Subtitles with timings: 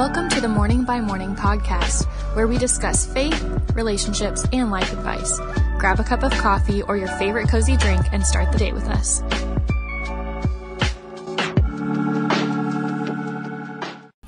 [0.00, 3.38] Welcome to the Morning by Morning podcast, where we discuss faith,
[3.74, 5.38] relationships, and life advice.
[5.78, 8.88] Grab a cup of coffee or your favorite cozy drink and start the day with
[8.88, 9.20] us.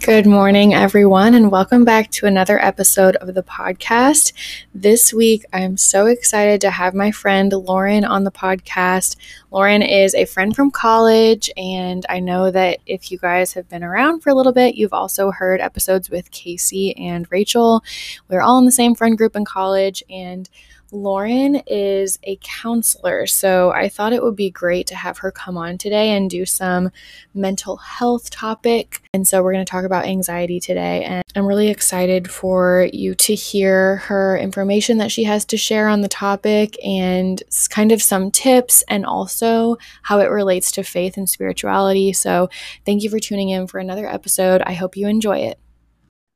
[0.03, 4.33] Good morning, everyone, and welcome back to another episode of the podcast.
[4.75, 9.15] This week, I'm so excited to have my friend Lauren on the podcast.
[9.53, 13.85] Lauren is a friend from college, and I know that if you guys have been
[13.85, 17.85] around for a little bit, you've also heard episodes with Casey and Rachel.
[18.29, 20.51] We're all in the same friend group in college, and
[20.93, 25.57] Lauren is a counselor, so I thought it would be great to have her come
[25.57, 26.91] on today and do some
[27.33, 29.01] mental health topic.
[29.15, 33.15] And so we're going to talk about anxiety today, and I'm really excited for you
[33.15, 38.03] to hear her information that she has to share on the topic and kind of
[38.03, 42.13] some tips and also how it relates to faith and spirituality.
[42.13, 42.51] So
[42.85, 44.61] thank you for tuning in for another episode.
[44.67, 45.59] I hope you enjoy it.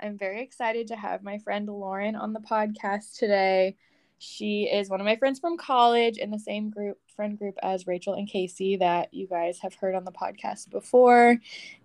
[0.01, 3.77] I'm very excited to have my friend Lauren on the podcast today.
[4.19, 7.87] She is one of my friends from college in the same group friend group as
[7.87, 11.39] Rachel and Casey that you guys have heard on the podcast before.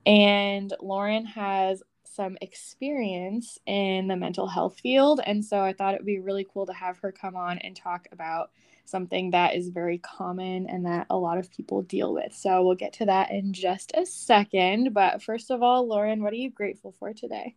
[0.06, 5.22] And Lauren has some experience in the mental health field.
[5.26, 7.76] And so I thought it would be really cool to have her come on and
[7.76, 8.52] talk about
[8.86, 12.34] something that is very common and that a lot of people deal with.
[12.34, 14.94] So we'll get to that in just a second.
[14.94, 17.56] But first of all, Lauren, what are you grateful for today?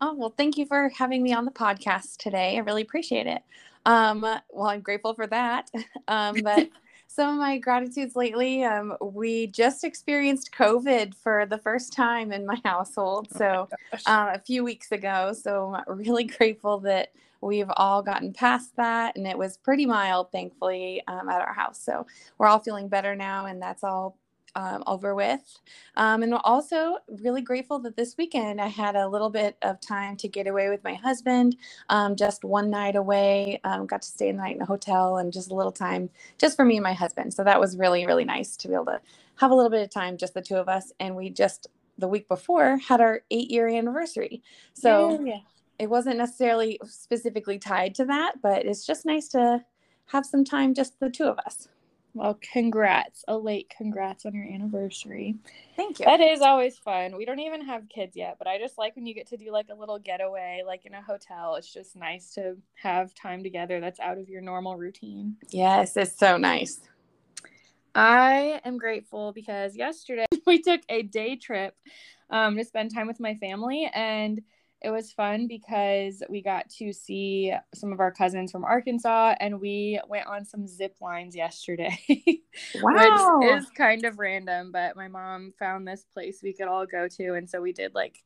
[0.00, 2.56] Oh, well, thank you for having me on the podcast today.
[2.56, 3.42] I really appreciate it.
[3.86, 5.70] Um, well, I'm grateful for that.
[6.08, 6.68] Um, but
[7.08, 12.46] some of my gratitudes lately, um, we just experienced COVID for the first time in
[12.46, 13.28] my household.
[13.34, 13.68] Oh so
[14.06, 15.32] uh, a few weeks ago.
[15.32, 20.30] So I'm really grateful that we've all gotten past that and it was pretty mild,
[20.32, 21.82] thankfully, um, at our house.
[21.82, 22.06] So
[22.38, 24.16] we're all feeling better now and that's all
[24.56, 25.60] um, over with.
[25.96, 30.16] Um, and also really grateful that this weekend I had a little bit of time
[30.16, 31.56] to get away with my husband,
[31.90, 33.60] um, just one night away.
[33.64, 36.56] Um, got to stay the night in a hotel and just a little time just
[36.56, 37.34] for me and my husband.
[37.34, 39.00] So that was really, really nice to be able to
[39.36, 40.92] have a little bit of time, just the two of us.
[40.98, 44.42] And we just the week before had our eight year anniversary.
[44.74, 45.40] So yeah, yeah.
[45.78, 49.64] it wasn't necessarily specifically tied to that, but it's just nice to
[50.06, 51.68] have some time, just the two of us.
[52.16, 53.26] Well, congrats.
[53.28, 55.34] A late congrats on your anniversary.
[55.76, 56.06] Thank you.
[56.06, 57.14] That is always fun.
[57.14, 59.52] We don't even have kids yet, but I just like when you get to do
[59.52, 61.56] like a little getaway, like in a hotel.
[61.56, 65.36] It's just nice to have time together that's out of your normal routine.
[65.50, 66.80] Yes, it's so nice.
[67.94, 71.76] I am grateful because yesterday we took a day trip
[72.30, 74.40] um, to spend time with my family and
[74.86, 79.60] it was fun because we got to see some of our cousins from Arkansas and
[79.60, 81.98] we went on some zip lines yesterday.
[82.80, 83.40] Wow.
[83.40, 87.06] which is kind of random, but my mom found this place we could all go
[87.06, 87.34] to.
[87.34, 88.22] And so we did like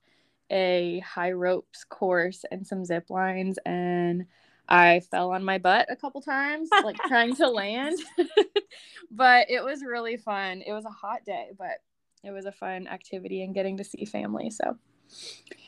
[0.50, 3.58] a high ropes course and some zip lines.
[3.66, 4.26] And
[4.68, 7.98] I fell on my butt a couple times, like trying to land.
[9.10, 10.62] but it was really fun.
[10.64, 11.78] It was a hot day, but
[12.22, 14.50] it was a fun activity and getting to see family.
[14.50, 14.76] So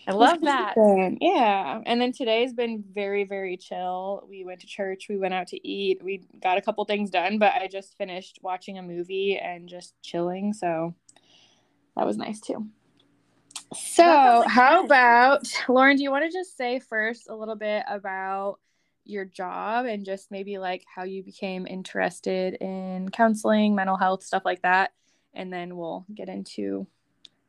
[0.07, 0.75] I love that.
[1.21, 1.81] Yeah.
[1.87, 4.25] And then today's been very, very chill.
[4.29, 7.39] We went to church, we went out to eat, we got a couple things done,
[7.39, 10.53] but I just finished watching a movie and just chilling.
[10.55, 10.95] So
[11.97, 12.67] that was nice too.
[13.75, 15.97] So, how about Lauren?
[15.97, 18.59] Do you want to just say first a little bit about
[19.05, 24.43] your job and just maybe like how you became interested in counseling, mental health, stuff
[24.45, 24.93] like that?
[25.33, 26.87] And then we'll get into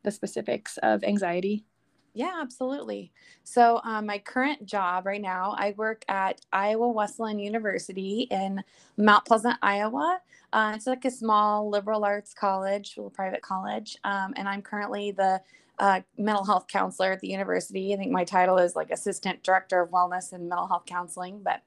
[0.03, 1.65] the specifics of anxiety.
[2.13, 3.11] Yeah, absolutely.
[3.43, 8.63] So, um, my current job right now, I work at Iowa Wesleyan University in
[8.97, 10.19] Mount Pleasant, Iowa.
[10.51, 15.09] Uh, it's like a small liberal arts college, little private college, um, and I'm currently
[15.09, 15.41] the
[15.79, 17.93] uh, mental health counselor at the university.
[17.93, 21.41] I think my title is like assistant director of wellness and mental health counseling.
[21.43, 21.61] But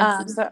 [0.00, 0.50] um, so,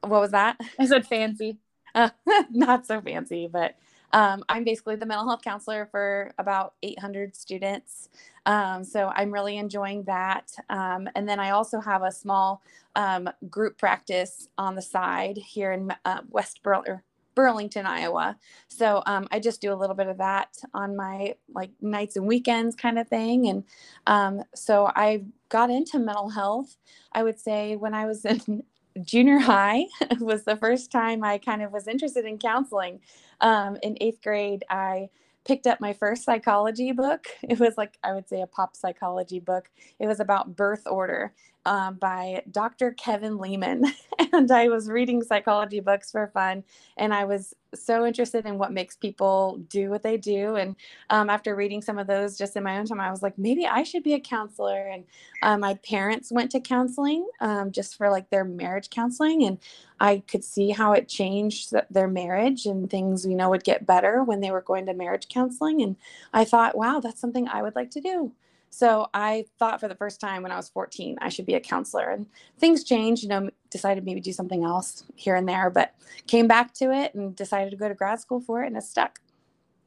[0.00, 0.58] what was that?
[0.80, 1.58] I said fancy.
[1.94, 2.10] Uh,
[2.50, 3.76] not so fancy, but
[4.12, 8.08] um, I'm basically the mental health counselor for about 800 students.
[8.46, 10.52] Um, so I'm really enjoying that.
[10.70, 12.62] Um, and then I also have a small
[12.96, 17.02] um, group practice on the side here in uh, West Bur-
[17.34, 18.36] Burlington, Iowa.
[18.68, 22.26] So um, I just do a little bit of that on my like nights and
[22.26, 23.48] weekends kind of thing.
[23.48, 23.64] And
[24.06, 26.76] um, so I got into mental health,
[27.12, 28.62] I would say, when I was in
[29.02, 29.86] junior high
[30.20, 33.00] was the first time I kind of was interested in counseling.
[33.40, 35.08] Um, in eighth grade, I
[35.44, 37.26] picked up my first psychology book.
[37.42, 39.70] It was like, I would say, a pop psychology book.
[39.98, 41.34] It was about birth order.
[41.66, 42.92] Um, by Dr.
[42.92, 43.84] Kevin Leman.
[44.32, 46.62] and I was reading psychology books for fun.
[46.96, 50.56] And I was so interested in what makes people do what they do.
[50.56, 50.76] And
[51.10, 53.66] um, after reading some of those just in my own time, I was like, maybe
[53.66, 54.86] I should be a counselor.
[54.88, 55.04] And
[55.42, 59.44] uh, my parents went to counseling um, just for like their marriage counseling.
[59.44, 59.58] And
[60.00, 64.22] I could see how it changed their marriage and things, you know, would get better
[64.22, 65.82] when they were going to marriage counseling.
[65.82, 65.96] And
[66.32, 68.32] I thought, wow, that's something I would like to do.
[68.74, 71.60] So I thought for the first time when I was 14, I should be a
[71.60, 72.10] counselor.
[72.10, 72.26] And
[72.58, 75.94] things changed, you know, decided maybe do something else here and there, but
[76.26, 78.82] came back to it and decided to go to grad school for it and it
[78.82, 79.20] stuck.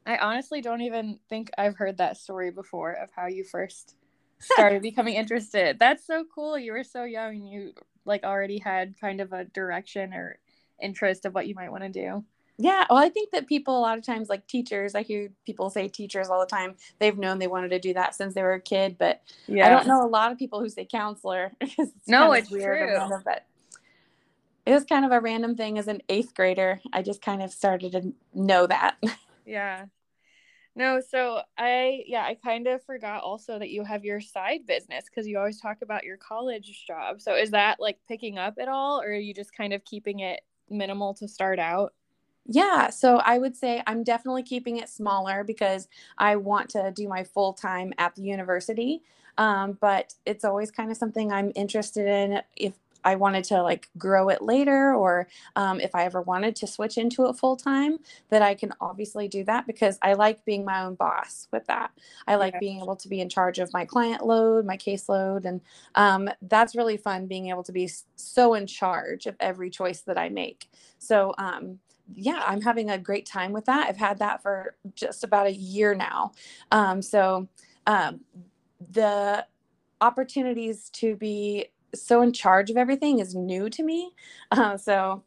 [0.06, 3.98] I honestly don't even think I've heard that story before of how you first
[4.39, 5.80] started becoming interested.
[5.80, 6.57] That's so cool.
[6.57, 7.74] You were so young and you
[8.06, 10.40] like already had kind of a direction or
[10.81, 12.24] interest of what you might want to do.
[12.59, 15.69] Yeah, well, I think that people a lot of times, like teachers, I hear people
[15.69, 16.75] say teachers all the time.
[16.98, 19.68] They've known they wanted to do that since they were a kid, but yeah.
[19.68, 21.51] I don't know a lot of people who say counselor.
[21.62, 23.19] it's no, it's weird true.
[23.24, 23.45] But
[24.65, 26.81] it was kind of a random thing as an eighth grader.
[26.92, 28.98] I just kind of started to know that.
[29.50, 29.86] Yeah.
[30.75, 35.06] No, so I yeah, I kind of forgot also that you have your side business
[35.06, 37.21] because you always talk about your college job.
[37.21, 40.19] So is that like picking up at all, or are you just kind of keeping
[40.19, 41.94] it minimal to start out?
[42.47, 47.07] Yeah, so I would say I'm definitely keeping it smaller because I want to do
[47.07, 49.03] my full time at the university.
[49.38, 52.73] Um, but it's always kind of something I'm interested in if
[53.03, 56.97] I wanted to like grow it later or um, if I ever wanted to switch
[56.97, 57.99] into it full time,
[58.29, 61.91] that I can obviously do that because I like being my own boss with that.
[62.27, 62.59] I like yeah.
[62.59, 65.45] being able to be in charge of my client load, my caseload.
[65.45, 65.61] And
[65.95, 70.17] um, that's really fun being able to be so in charge of every choice that
[70.17, 70.69] I make.
[70.99, 71.79] So, um,
[72.13, 73.88] yeah, I'm having a great time with that.
[73.88, 76.31] I've had that for just about a year now.
[76.71, 77.48] Um, so
[77.86, 78.21] um,
[78.92, 79.45] the
[80.01, 84.12] opportunities to be so in charge of everything is new to me.
[84.51, 85.24] Uh, so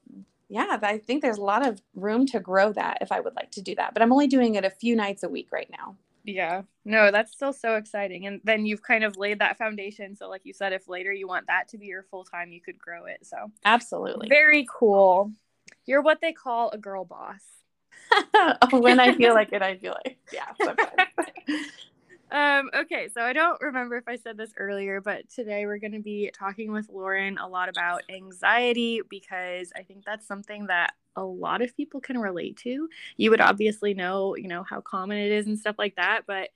[0.48, 3.52] yeah, I think there's a lot of room to grow that if I would like
[3.52, 3.94] to do that.
[3.94, 5.96] But I'm only doing it a few nights a week right now.
[6.24, 6.62] Yeah.
[6.84, 8.26] No, that's still so exciting.
[8.26, 10.16] And then you've kind of laid that foundation.
[10.16, 12.60] So, like you said, if later you want that to be your full time, you
[12.60, 13.20] could grow it.
[13.22, 14.28] So, absolutely.
[14.28, 15.32] Very cool.
[15.86, 17.42] You're what they call a girl boss.
[18.72, 20.52] when I feel like it, I feel like, yeah.
[22.60, 25.92] um, okay, so I don't remember if I said this earlier, but today we're going
[25.92, 30.94] to be talking with Lauren a lot about anxiety because I think that's something that
[31.16, 32.88] a lot of people can relate to.
[33.16, 36.50] You would obviously know, you know, how common it is and stuff like that, but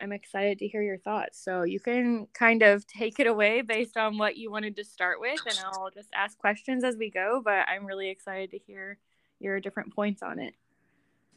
[0.00, 1.42] I'm excited to hear your thoughts.
[1.42, 5.20] So you can kind of take it away based on what you wanted to start
[5.20, 7.42] with, and I'll just ask questions as we go.
[7.44, 8.98] But I'm really excited to hear
[9.40, 10.54] your different points on it.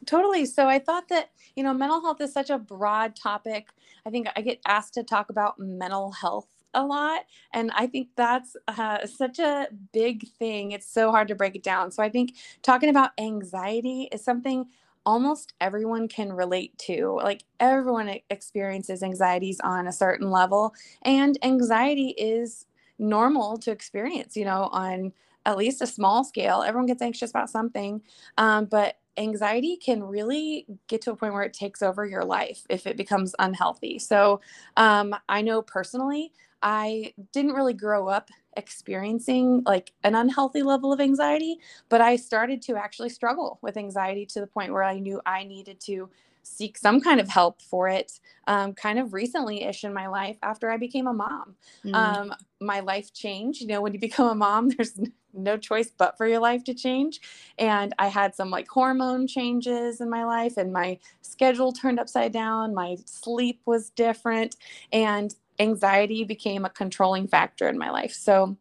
[0.06, 0.46] Totally.
[0.46, 3.68] So I thought that, you know, mental health is such a broad topic.
[4.04, 7.26] I think I get asked to talk about mental health a lot.
[7.52, 10.72] And I think that's uh, such a big thing.
[10.72, 11.90] It's so hard to break it down.
[11.90, 14.66] So I think talking about anxiety is something
[15.04, 17.18] almost everyone can relate to.
[17.22, 22.66] Like everyone experiences anxieties on a certain level, and anxiety is
[22.98, 25.12] normal to experience, you know, on
[25.44, 26.62] at least a small scale.
[26.62, 28.00] Everyone gets anxious about something,
[28.38, 32.64] um, but anxiety can really get to a point where it takes over your life
[32.70, 33.98] if it becomes unhealthy.
[33.98, 34.40] So
[34.76, 36.32] um, I know personally,
[36.62, 42.62] I didn't really grow up experiencing like an unhealthy level of anxiety, but I started
[42.62, 46.10] to actually struggle with anxiety to the point where I knew I needed to
[46.42, 50.36] seek some kind of help for it um, kind of recently ish in my life
[50.42, 51.54] after I became a mom.
[51.84, 51.94] Mm.
[51.94, 53.60] Um, my life changed.
[53.60, 54.98] You know, when you become a mom, there's
[55.32, 57.20] no choice but for your life to change.
[57.58, 62.32] And I had some like hormone changes in my life, and my schedule turned upside
[62.32, 62.74] down.
[62.74, 64.56] My sleep was different.
[64.92, 68.12] And anxiety became a controlling factor in my life.
[68.12, 68.56] So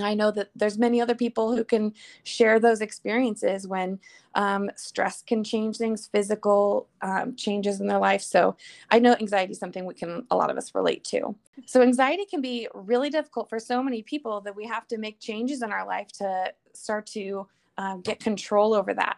[0.00, 1.92] I know that there's many other people who can
[2.24, 3.98] share those experiences when
[4.34, 8.22] um, stress can change things, physical um, changes in their life.
[8.22, 8.56] So
[8.90, 11.34] I know anxiety is something we can, a lot of us relate to.
[11.66, 15.18] So anxiety can be really difficult for so many people that we have to make
[15.20, 19.16] changes in our life to start to um, get control over that.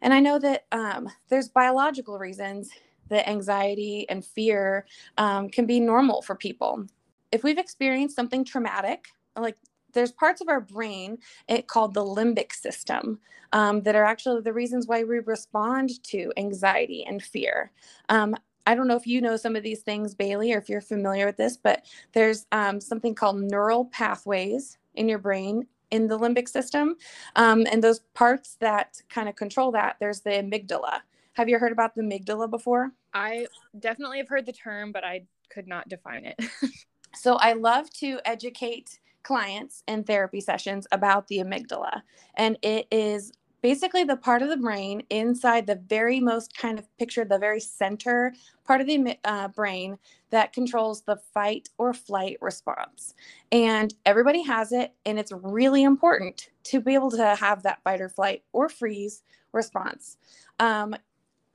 [0.00, 2.70] And I know that um, there's biological reasons
[3.08, 4.86] that anxiety and fear
[5.16, 6.86] um, can be normal for people.
[7.32, 9.56] If we've experienced something traumatic, like
[9.92, 13.18] there's parts of our brain it called the limbic system
[13.52, 17.72] um, that are actually the reasons why we respond to anxiety and fear.
[18.08, 18.36] Um,
[18.66, 21.24] I don't know if you know some of these things, Bailey, or if you're familiar
[21.24, 26.48] with this, but there's um, something called neural pathways in your brain in the limbic
[26.48, 26.96] system.
[27.36, 31.00] Um, and those parts that kind of control that, there's the amygdala.
[31.38, 32.90] Have you heard about the amygdala before?
[33.14, 33.46] I
[33.78, 36.36] definitely have heard the term, but I could not define it.
[37.14, 42.02] so I love to educate clients in therapy sessions about the amygdala.
[42.34, 43.30] And it is
[43.62, 47.60] basically the part of the brain inside the very most kind of picture the very
[47.60, 49.96] center part of the uh, brain
[50.30, 53.14] that controls the fight or flight response
[53.50, 58.00] and everybody has it and it's really important to be able to have that fight
[58.00, 60.18] or flight or freeze response
[60.60, 60.94] um,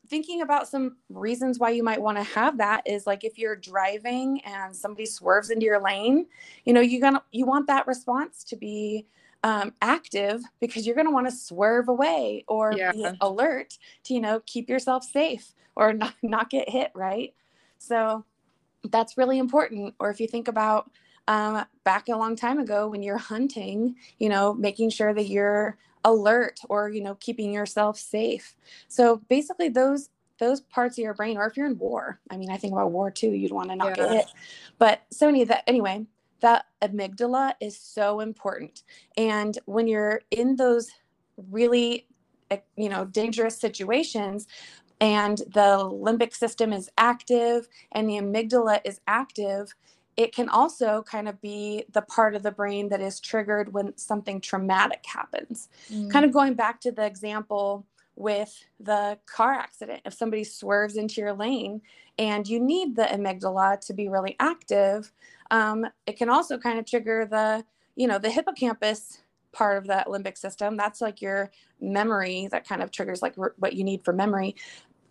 [0.08, 3.56] thinking about some reasons why you might want to have that is like if you're
[3.56, 6.26] driving and somebody swerves into your lane
[6.66, 9.06] you know you gonna you want that response to be
[9.44, 12.92] um, active because you're going to want to swerve away or yeah.
[12.94, 17.34] be alert to you know keep yourself safe or not, not get hit right
[17.78, 18.24] so
[18.90, 20.90] that's really important or if you think about
[21.28, 25.78] um, back a long time ago when you're hunting you know making sure that you're
[26.04, 28.56] alert or you know keeping yourself safe
[28.88, 32.50] so basically those those parts of your brain or if you're in war i mean
[32.50, 33.96] i think about war too you'd want to not yeah.
[33.96, 34.26] get hit
[34.78, 36.06] but so many that anyway
[36.44, 38.84] that amygdala is so important.
[39.16, 40.92] And when you're in those
[41.50, 42.06] really
[42.52, 44.46] eh, you know dangerous situations
[45.00, 49.74] and the limbic system is active and the amygdala is active
[50.16, 53.98] it can also kind of be the part of the brain that is triggered when
[53.98, 55.70] something traumatic happens.
[55.92, 56.10] Mm.
[56.12, 61.20] kind of going back to the example with the car accident if somebody swerves into
[61.20, 61.82] your lane
[62.20, 65.12] and you need the amygdala to be really active
[65.50, 67.64] um, it can also kind of trigger the
[67.96, 69.20] you know the hippocampus
[69.54, 70.76] part of that limbic system.
[70.76, 74.56] That's like your memory that kind of triggers like r- what you need for memory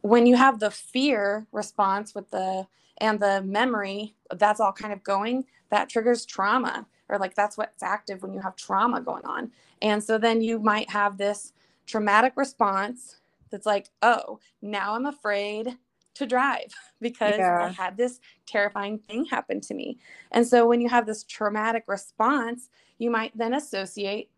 [0.02, 2.66] when you have the fear response with the
[2.98, 7.82] and the memory that's all kind of going that triggers trauma or like that's what's
[7.82, 11.52] active when you have trauma going on and so then you might have this
[11.86, 13.16] traumatic response
[13.50, 15.76] that's like oh now i'm afraid
[16.14, 17.66] to drive because yeah.
[17.66, 19.98] I had this terrifying thing happen to me.
[20.30, 22.68] And so when you have this traumatic response,
[22.98, 24.30] you might then associate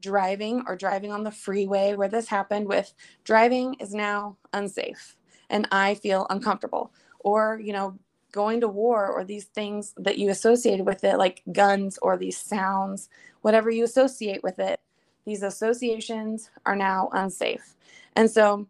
[0.00, 2.92] driving or driving on the freeway where this happened with
[3.24, 5.16] driving is now unsafe
[5.50, 6.92] and I feel uncomfortable.
[7.20, 7.98] Or, you know,
[8.32, 12.38] going to war or these things that you associated with it, like guns or these
[12.38, 13.08] sounds,
[13.42, 14.80] whatever you associate with it,
[15.26, 17.74] these associations are now unsafe.
[18.16, 18.66] And so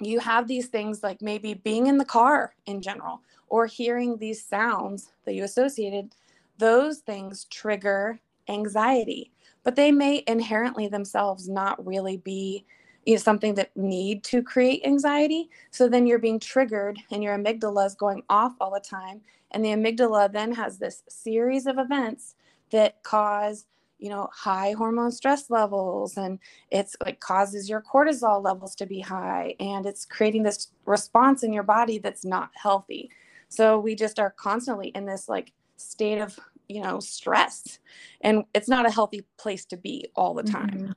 [0.00, 4.44] you have these things like maybe being in the car in general or hearing these
[4.44, 6.14] sounds that you associated
[6.58, 8.18] those things trigger
[8.48, 9.30] anxiety
[9.66, 12.64] but they may inherently themselves not really be
[13.04, 15.50] you know, something that need to create anxiety.
[15.72, 19.22] So then you're being triggered and your amygdala is going off all the time.
[19.50, 22.36] And the amygdala then has this series of events
[22.70, 23.66] that cause
[23.98, 26.16] you know high hormone stress levels.
[26.16, 26.38] And
[26.70, 29.56] it's like causes your cortisol levels to be high.
[29.58, 33.10] And it's creating this response in your body that's not healthy.
[33.48, 37.78] So we just are constantly in this like state of you know stress.
[38.20, 40.70] And it's not a healthy place to be all the time.
[40.70, 40.92] Mm-hmm.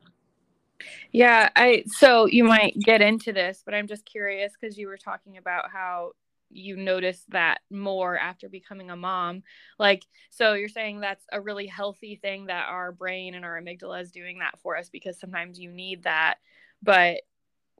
[1.11, 4.97] yeah i so you might get into this but i'm just curious because you were
[4.97, 6.11] talking about how
[6.49, 9.43] you notice that more after becoming a mom.
[9.77, 14.01] Like so you're saying that's a really healthy thing that our brain and our amygdala
[14.01, 16.35] is doing that for us because sometimes you need that.
[16.81, 17.21] But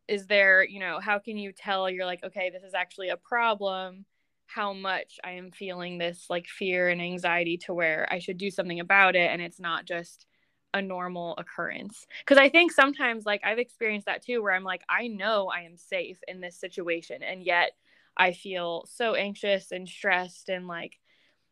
[0.07, 1.89] is there you know how can you tell?
[1.89, 4.05] You're like okay this is actually a problem
[4.53, 8.49] how much i am feeling this like fear and anxiety to where i should do
[8.51, 10.25] something about it and it's not just
[10.73, 14.83] a normal occurrence because i think sometimes like i've experienced that too where i'm like
[14.89, 17.71] i know i am safe in this situation and yet
[18.19, 20.99] I feel so anxious and stressed and like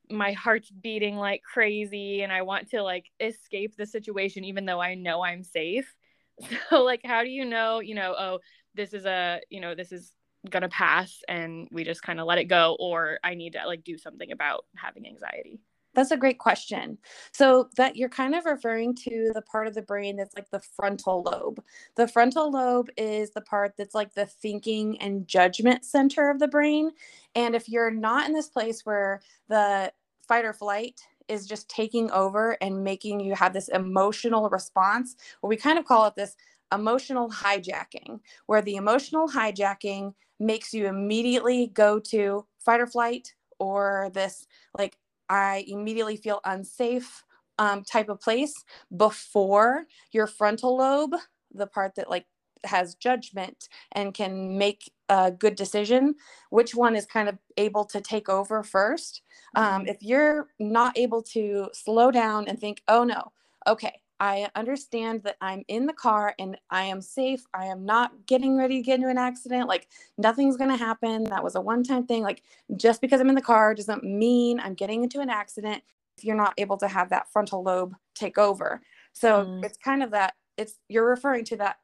[0.09, 4.81] my heart's beating like crazy and I want to like escape the situation even though
[4.81, 5.95] I know I'm safe.
[6.69, 8.39] So like how do you know, you know, oh,
[8.75, 10.13] this is a, you know, this is
[10.61, 13.83] to pass and we just kind of let it go or I need to like
[13.83, 15.59] do something about having anxiety?
[15.93, 16.99] That's a great question.
[17.33, 20.59] So that you're kind of referring to the part of the brain that's like the
[20.59, 21.63] frontal lobe.
[21.95, 26.47] The frontal lobe is the part that's like the thinking and judgment center of the
[26.47, 26.91] brain.
[27.33, 29.91] And if you're not in this place where the
[30.27, 35.49] fight or flight is just taking over and making you have this emotional response, or
[35.49, 36.35] we kind of call it this
[36.71, 44.09] emotional hijacking, where the emotional hijacking makes you immediately go to fight or flight or
[44.13, 44.45] this
[44.77, 44.97] like
[45.29, 47.23] I immediately feel unsafe
[47.59, 48.53] um, type of place
[48.95, 51.15] before your frontal lobe,
[51.53, 52.25] the part that like
[52.63, 56.15] has judgment and can make a good decision,
[56.49, 59.21] which one is kind of able to take over first.
[59.55, 59.87] Um, mm-hmm.
[59.89, 63.31] if you're not able to slow down and think, oh no,
[63.67, 67.43] okay, I understand that I'm in the car and I am safe.
[67.53, 69.67] I am not getting ready to get into an accident.
[69.67, 71.23] Like nothing's going to happen.
[71.25, 72.23] That was a one time thing.
[72.23, 72.43] Like
[72.75, 75.83] just because I'm in the car doesn't mean I'm getting into an accident.
[76.17, 78.81] if you're not able to have that frontal lobe take over.
[79.13, 79.63] So mm.
[79.63, 81.77] it's kind of that it's you're referring to that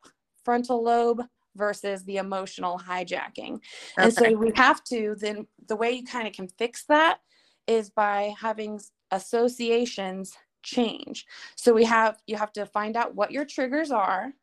[0.44, 1.22] frontal lobe
[1.56, 3.56] versus the emotional hijacking.
[3.56, 3.62] Okay.
[3.98, 7.20] And so we have to then the way you kind of can fix that
[7.68, 8.80] is by having
[9.12, 11.26] associations change.
[11.56, 14.34] So we have you have to find out what your triggers are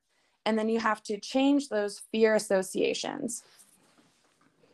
[0.47, 3.43] and then you have to change those fear associations.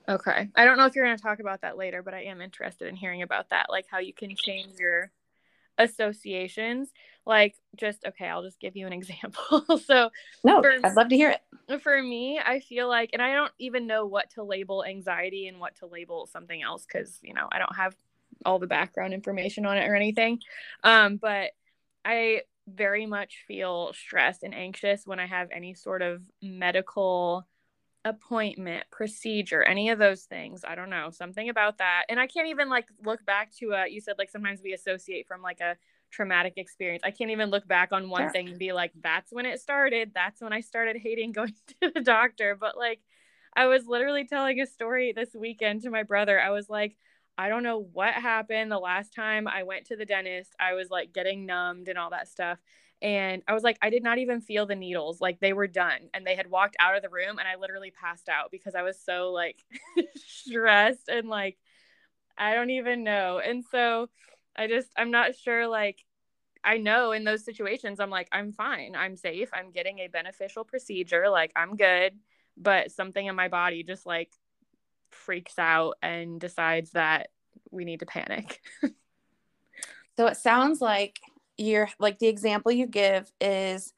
[0.09, 0.49] Okay.
[0.55, 2.87] I don't know if you're going to talk about that later, but I am interested
[2.87, 5.11] in hearing about that like how you can change your
[5.79, 6.88] associations
[7.26, 10.11] like just okay i'll just give you an example so
[10.45, 13.53] no for, i'd love to hear it for me i feel like and i don't
[13.59, 17.47] even know what to label anxiety and what to label something else because you know
[17.53, 17.95] i don't have
[18.47, 20.41] all the background information on it or anything.
[20.83, 21.50] Um but
[22.05, 27.47] i very much feel stressed and anxious when i have any sort of medical
[28.05, 30.62] appointment procedure any of those things.
[30.67, 32.05] I don't know something about that.
[32.09, 35.26] And i can't even like look back to uh you said like sometimes we associate
[35.26, 35.76] from like a
[36.12, 37.03] traumatic experience.
[37.05, 38.29] I can't even look back on one yeah.
[38.31, 40.12] thing and be like that's when it started.
[40.15, 42.57] That's when i started hating going to the doctor.
[42.59, 43.00] But like
[43.57, 46.41] i was literally telling a story this weekend to my brother.
[46.41, 46.97] I was like
[47.38, 50.55] I don't know what happened the last time I went to the dentist.
[50.59, 52.59] I was like getting numbed and all that stuff.
[53.02, 55.21] And I was like, I did not even feel the needles.
[55.21, 57.90] Like they were done and they had walked out of the room and I literally
[57.90, 59.62] passed out because I was so like
[60.16, 61.59] stressed and like,
[62.38, 63.38] I don't even know.
[63.38, 64.09] And so
[64.57, 65.66] I just, I'm not sure.
[65.69, 66.05] Like,
[66.64, 68.95] I know in those situations, I'm like, I'm fine.
[68.97, 69.50] I'm safe.
[69.52, 71.28] I'm getting a beneficial procedure.
[71.28, 72.14] Like, I'm good.
[72.57, 74.33] But something in my body just like
[75.17, 77.29] freaks out and decides that
[77.71, 78.61] we need to panic.
[80.17, 81.19] so it sounds like
[81.57, 83.93] you're like the example you give is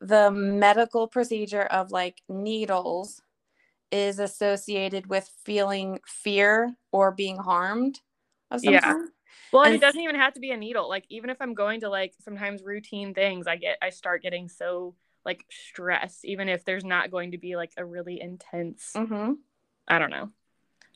[0.00, 3.22] the medical procedure of like needles
[3.90, 8.00] is associated with feeling fear or being harmed
[8.50, 8.94] of some yeah.
[9.52, 10.88] Well, and it doesn't even have to be a needle.
[10.88, 14.48] Like even if I'm going to like sometimes routine things, I get I start getting
[14.48, 18.92] so like stressed, even if there's not going to be like a really intense.
[18.96, 19.34] Mm-hmm.
[19.86, 20.30] I don't know.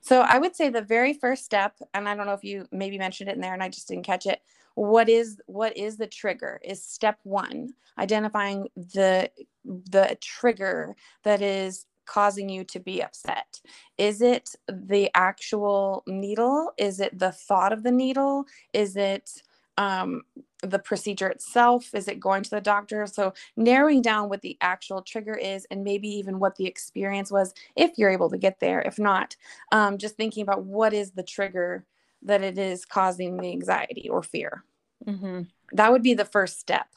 [0.07, 2.97] So I would say the very first step, and I don't know if you maybe
[2.97, 4.41] mentioned it in there and I just didn't catch it.
[4.77, 6.61] What is what is the trigger?
[6.63, 9.29] Is step one identifying the
[9.65, 13.61] the trigger that is causing you to be upset?
[13.99, 16.71] Is it the actual needle?
[16.79, 18.45] Is it the thought of the needle?
[18.73, 19.43] Is it
[19.77, 20.23] um,
[20.63, 21.95] the procedure itself?
[21.95, 23.07] Is it going to the doctor?
[23.07, 27.55] So, narrowing down what the actual trigger is and maybe even what the experience was,
[27.75, 28.81] if you're able to get there.
[28.81, 29.37] If not,
[29.73, 31.85] um, just thinking about what is the trigger
[32.23, 34.65] that it is causing the anxiety or fear.
[35.07, 35.43] Mm-hmm.
[35.73, 36.89] That would be the first step.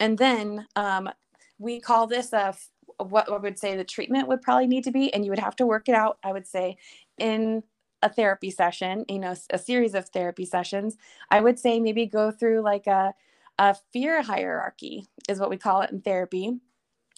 [0.00, 1.10] And then um,
[1.58, 2.54] we call this a
[2.98, 5.56] what I would say the treatment would probably need to be, and you would have
[5.56, 6.76] to work it out, I would say,
[7.16, 7.62] in
[8.02, 10.96] a therapy session, you know, a series of therapy sessions,
[11.30, 13.12] I would say maybe go through like a,
[13.58, 16.58] a fear hierarchy, is what we call it in therapy.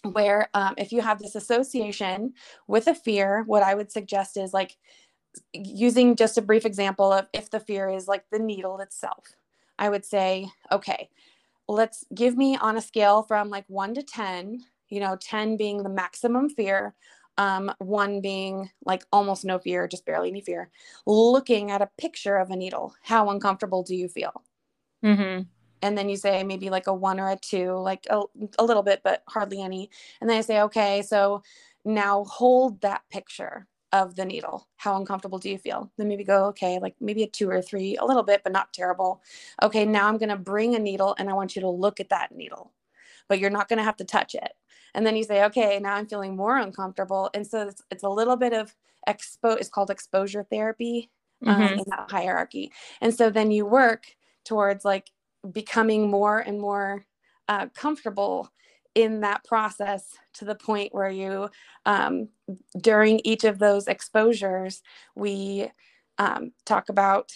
[0.02, 2.32] Where um, if you have this association
[2.66, 4.78] with a fear, what I would suggest is like
[5.52, 9.36] using just a brief example of if the fear is like the needle itself,
[9.78, 11.10] I would say, okay,
[11.68, 15.82] let's give me on a scale from like one to 10, you know, 10 being
[15.82, 16.94] the maximum fear,
[17.40, 20.70] um, one being like almost no fear, just barely any fear,
[21.06, 22.94] looking at a picture of a needle.
[23.02, 24.42] How uncomfortable do you feel?
[25.02, 25.44] Mm-hmm.
[25.80, 28.24] And then you say maybe like a one or a two, like a,
[28.58, 29.88] a little bit, but hardly any.
[30.20, 31.42] And then I say, okay, so
[31.82, 34.68] now hold that picture of the needle.
[34.76, 35.90] How uncomfortable do you feel?
[35.96, 38.74] Then maybe go, okay, like maybe a two or three, a little bit, but not
[38.74, 39.22] terrible.
[39.62, 42.10] Okay, now I'm going to bring a needle and I want you to look at
[42.10, 42.74] that needle,
[43.30, 44.52] but you're not going to have to touch it.
[44.92, 47.30] And then you say okay now i'm feeling more uncomfortable.
[47.32, 48.74] And so it's, it's a little bit of
[49.08, 51.10] expo it's called exposure therapy
[51.46, 51.78] um, mm-hmm.
[51.78, 52.70] in that hierarchy.
[53.00, 54.04] And so then you work
[54.44, 55.10] towards like
[55.52, 57.06] becoming more and more
[57.48, 58.50] uh, comfortable
[58.94, 61.48] in that process to the point where you
[61.86, 62.28] um,
[62.80, 64.82] during each of those exposures
[65.14, 65.70] we
[66.18, 67.32] um, talk about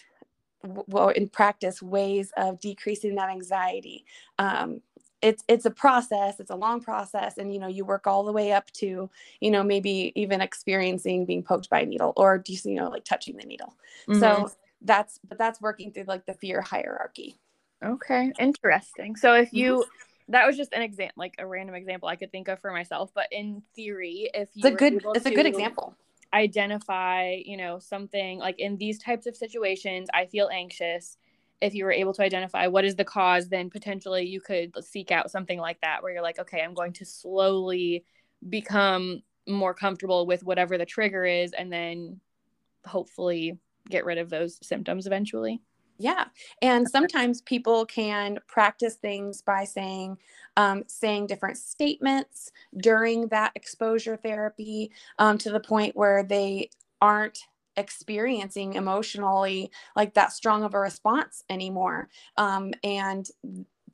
[0.65, 4.05] well in practice ways of decreasing that anxiety.
[4.39, 4.81] Um,
[5.25, 8.33] it's it's a process it's a long process and you know you work all the
[8.33, 9.09] way up to
[9.41, 13.05] you know maybe even experiencing being poked by a needle or just you know like
[13.05, 13.75] touching the needle
[14.07, 14.21] mm-hmm.
[14.21, 14.51] so
[14.83, 17.39] that's but that's working through like the fear hierarchy
[17.83, 20.33] okay interesting so if you mm-hmm.
[20.33, 23.11] that was just an example like a random example i could think of for myself
[23.15, 25.97] but in theory if you it's a good it's a good example
[26.35, 31.17] identify you know something like in these types of situations i feel anxious
[31.61, 35.11] if you were able to identify what is the cause, then potentially you could seek
[35.11, 38.05] out something like that where you're like, okay, I'm going to slowly
[38.49, 42.21] become more comfortable with whatever the trigger is and then
[42.87, 45.61] hopefully get rid of those symptoms eventually.
[45.99, 46.25] Yeah.
[46.61, 50.19] And sometimes people can practice things by saying,
[50.57, 57.39] um, saying different statements during that exposure therapy um, to the point where they aren't
[57.77, 62.09] experiencing emotionally like that strong of a response anymore.
[62.37, 63.27] Um, and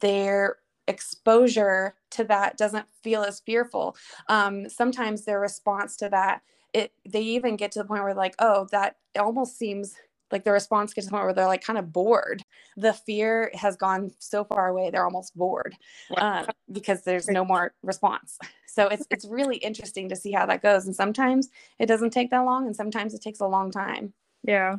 [0.00, 0.56] their
[0.88, 3.96] exposure to that doesn't feel as fearful.
[4.28, 8.34] Um, sometimes their response to that, it they even get to the point where like,
[8.38, 9.94] oh, that almost seems
[10.32, 12.42] like the response gets to the point where they're like kind of bored.
[12.76, 15.76] The fear has gone so far away, they're almost bored
[16.16, 18.38] uh, because there's no more response.
[18.72, 20.86] So it's it's really interesting to see how that goes.
[20.86, 24.12] And sometimes it doesn't take that long, and sometimes it takes a long time.
[24.42, 24.76] Yeah.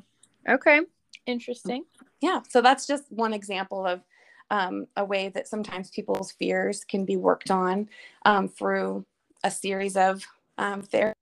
[0.47, 0.82] Okay.
[1.25, 1.86] Interesting.
[2.21, 2.41] Yeah.
[2.49, 4.01] So that's just one example of
[4.49, 7.88] um, a way that sometimes people's fears can be worked on
[8.25, 9.06] um, through
[9.43, 10.25] a series of
[10.58, 11.13] um, therapies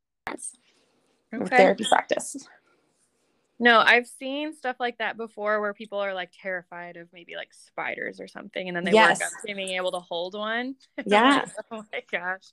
[1.33, 1.57] okay.
[1.57, 2.47] therapy practice.
[3.61, 7.53] No, I've seen stuff like that before where people are like terrified of maybe like
[7.53, 9.19] spiders or something, and then they yes.
[9.19, 10.75] work up to being able to hold one.
[11.05, 11.45] Yeah.
[11.71, 12.43] oh my gosh.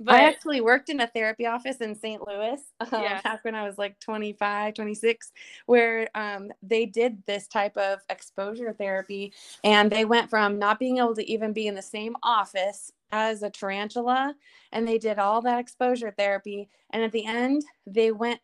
[0.00, 2.26] But I actually worked in a therapy office in St.
[2.26, 3.20] Louis um, yeah.
[3.20, 5.32] back when I was like 25, 26,
[5.66, 9.32] where um, they did this type of exposure therapy.
[9.62, 13.42] And they went from not being able to even be in the same office as
[13.42, 14.34] a tarantula
[14.72, 16.68] and they did all that exposure therapy.
[16.90, 18.40] And at the end they went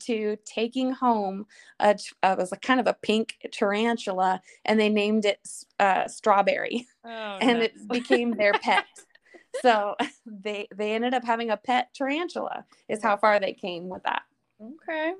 [0.00, 1.46] to taking home
[1.80, 5.40] a uh, was a kind of a pink tarantula and they named it
[5.78, 6.86] uh, strawberry.
[7.04, 7.08] Oh,
[7.40, 7.64] and no.
[7.64, 8.84] it became their pet.
[9.62, 9.94] So
[10.26, 14.22] they they ended up having a pet tarantula is how far they came with that.
[14.60, 15.14] Okay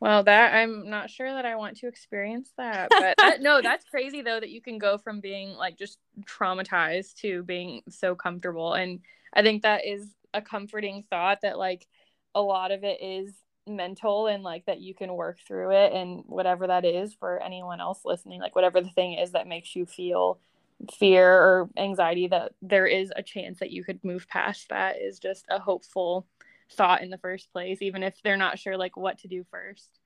[0.00, 2.88] well, that I'm not sure that I want to experience that.
[2.90, 7.16] But that, no, that's crazy though that you can go from being like just traumatized
[7.22, 8.74] to being so comfortable.
[8.74, 9.00] And
[9.32, 11.86] I think that is a comforting thought that like
[12.34, 13.32] a lot of it is
[13.66, 17.80] mental and like that you can work through it and whatever that is for anyone
[17.80, 20.38] else listening, like whatever the thing is that makes you feel
[20.96, 25.18] fear or anxiety that there is a chance that you could move past that is
[25.18, 26.24] just a hopeful
[26.72, 29.98] thought in the first place, even if they're not sure like what to do first.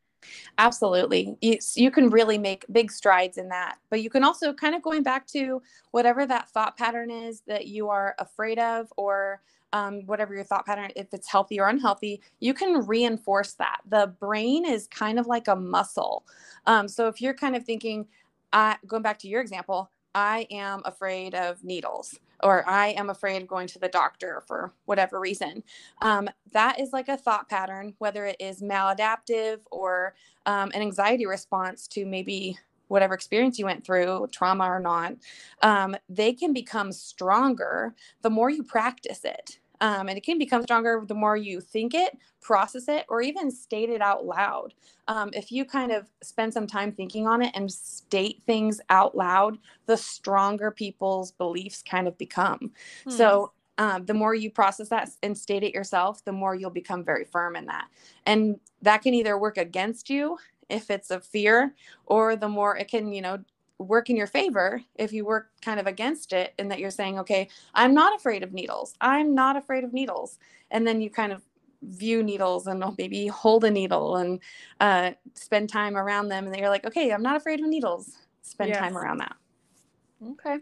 [0.59, 1.37] Absolutely.
[1.40, 3.79] You, you can really make big strides in that.
[3.90, 7.66] But you can also kind of going back to whatever that thought pattern is that
[7.66, 12.20] you are afraid of or um, whatever your thought pattern, if it's healthy or unhealthy,
[12.40, 13.81] you can reinforce that.
[13.88, 16.25] The brain is kind of like a muscle.
[16.66, 18.07] Um, so if you're kind of thinking,
[18.53, 23.42] uh, going back to your example, I am afraid of needles or I am afraid
[23.42, 25.62] of going to the doctor for whatever reason.
[26.00, 30.14] Um, that is like a thought pattern, whether it is maladaptive or
[30.46, 35.14] um, an anxiety response to maybe whatever experience you went through, trauma or not.
[35.62, 39.59] Um, they can become stronger the more you practice it.
[39.83, 43.51] Um, and it can become stronger the more you think it, process it, or even
[43.51, 44.75] state it out loud.
[45.09, 49.16] Um, if you kind of spend some time thinking on it and state things out
[49.16, 52.71] loud, the stronger people's beliefs kind of become.
[53.05, 53.11] Hmm.
[53.11, 57.05] So um, the more you process that and state it yourself, the more you'll become
[57.05, 57.88] very firm in that.
[58.25, 61.75] And that can either work against you if it's a fear,
[62.07, 63.38] or the more it can, you know,
[63.83, 67.18] work in your favor if you work kind of against it and that you're saying
[67.18, 68.95] okay i'm not afraid of needles.
[69.01, 70.38] I'm not afraid of needles.
[70.71, 71.42] And then you kind of
[71.83, 74.40] view needles and maybe hold a needle and
[74.81, 76.47] uh, spend time around them.
[76.47, 78.16] And you're like okay i'm not afraid of needles.
[78.42, 78.79] Spend yes.
[78.79, 79.37] time around that.
[80.33, 80.59] Okay.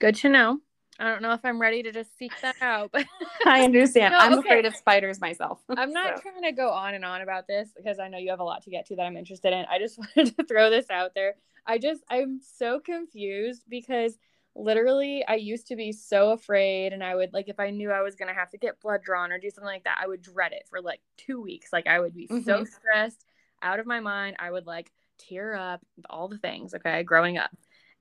[0.00, 0.60] Good to know
[0.98, 3.04] I don't know if I'm ready to just seek that out, but
[3.44, 4.12] I understand.
[4.12, 4.48] no, I'm okay.
[4.48, 5.60] afraid of spiders myself.
[5.76, 6.22] I'm not so.
[6.22, 8.62] trying to go on and on about this because I know you have a lot
[8.62, 9.64] to get to that I'm interested in.
[9.70, 11.34] I just wanted to throw this out there.
[11.66, 14.16] I just I'm so confused because
[14.54, 18.02] literally I used to be so afraid and I would like if I knew I
[18.02, 20.22] was going to have to get blood drawn or do something like that, I would
[20.22, 21.72] dread it for like 2 weeks.
[21.72, 22.44] Like I would be mm-hmm.
[22.44, 23.24] so stressed,
[23.62, 24.36] out of my mind.
[24.38, 27.50] I would like tear up, all the things, okay, growing up.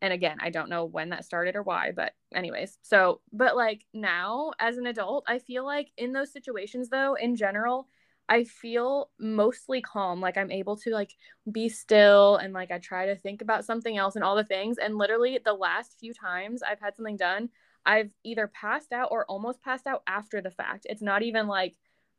[0.03, 2.77] And again, I don't know when that started or why, but anyways.
[2.81, 7.37] So, but like now as an adult, I feel like in those situations though, in
[7.37, 7.87] general,
[8.27, 10.19] I feel mostly calm.
[10.19, 11.11] Like I'm able to like
[11.49, 14.77] be still and like I try to think about something else and all the things.
[14.77, 17.47] And literally the last few times I've had something done,
[17.85, 20.85] I've either passed out or almost passed out after the fact.
[20.89, 21.75] It's not even like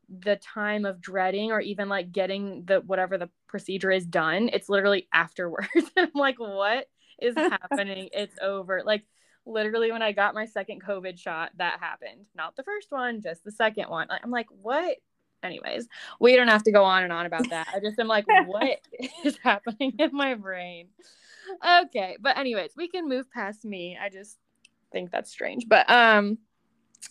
[0.09, 4.49] the time of dreading or even like getting the whatever the procedure is done.
[4.55, 5.69] It's literally afterwards.
[5.99, 6.87] I'm like, what
[7.21, 8.09] is happening?
[8.13, 8.83] it's over.
[8.85, 9.05] Like
[9.47, 12.27] literally when I got my second COVID shot, that happened.
[12.35, 14.09] Not the first one, just the second one.
[14.11, 14.97] I'm like, what
[15.43, 15.89] anyways,
[16.21, 17.69] we don't have to go on and on about that.
[17.75, 18.81] I just am like, what
[19.25, 20.89] is happening in my brain?
[21.85, 23.99] Okay, but anyways, we can move past me.
[24.01, 24.39] I just
[24.93, 25.69] think that's strange.
[25.69, 26.39] But um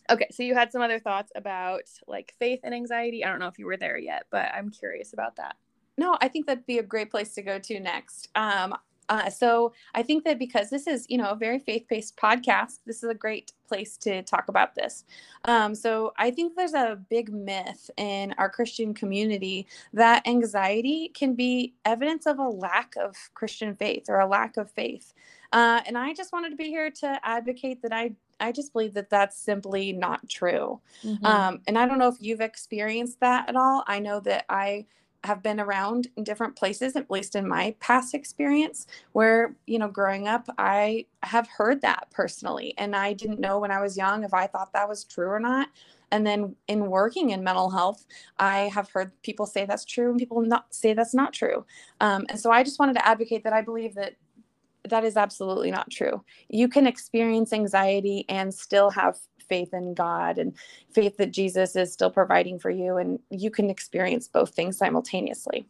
[0.09, 3.23] okay, so you had some other thoughts about like faith and anxiety.
[3.23, 5.55] I don't know if you were there yet, but I'm curious about that.
[5.97, 8.29] no, I think that'd be a great place to go to next.
[8.33, 8.75] Um,
[9.13, 13.03] uh, so I think that because this is, you know, a very faith-based podcast, this
[13.03, 15.05] is a great place to talk about this.
[15.45, 21.35] Um, so I think there's a big myth in our Christian community that anxiety can
[21.35, 25.13] be evidence of a lack of Christian faith or a lack of faith.
[25.51, 28.95] Uh, and I just wanted to be here to advocate that I I just believe
[28.95, 30.81] that that's simply not true.
[31.03, 31.25] Mm-hmm.
[31.25, 33.83] Um, and I don't know if you've experienced that at all.
[33.87, 34.87] I know that I
[35.23, 39.87] have been around in different places, at least in my past experience, where, you know,
[39.87, 42.73] growing up, I have heard that personally.
[42.77, 45.39] And I didn't know when I was young if I thought that was true or
[45.39, 45.69] not.
[46.11, 48.05] And then in working in mental health,
[48.37, 51.65] I have heard people say that's true and people not say that's not true.
[52.01, 54.15] Um, and so I just wanted to advocate that I believe that
[54.89, 56.23] that is absolutely not true.
[56.49, 59.17] You can experience anxiety and still have
[59.53, 60.55] faith in God and
[60.93, 65.67] faith that Jesus is still providing for you, and you can experience both things simultaneously.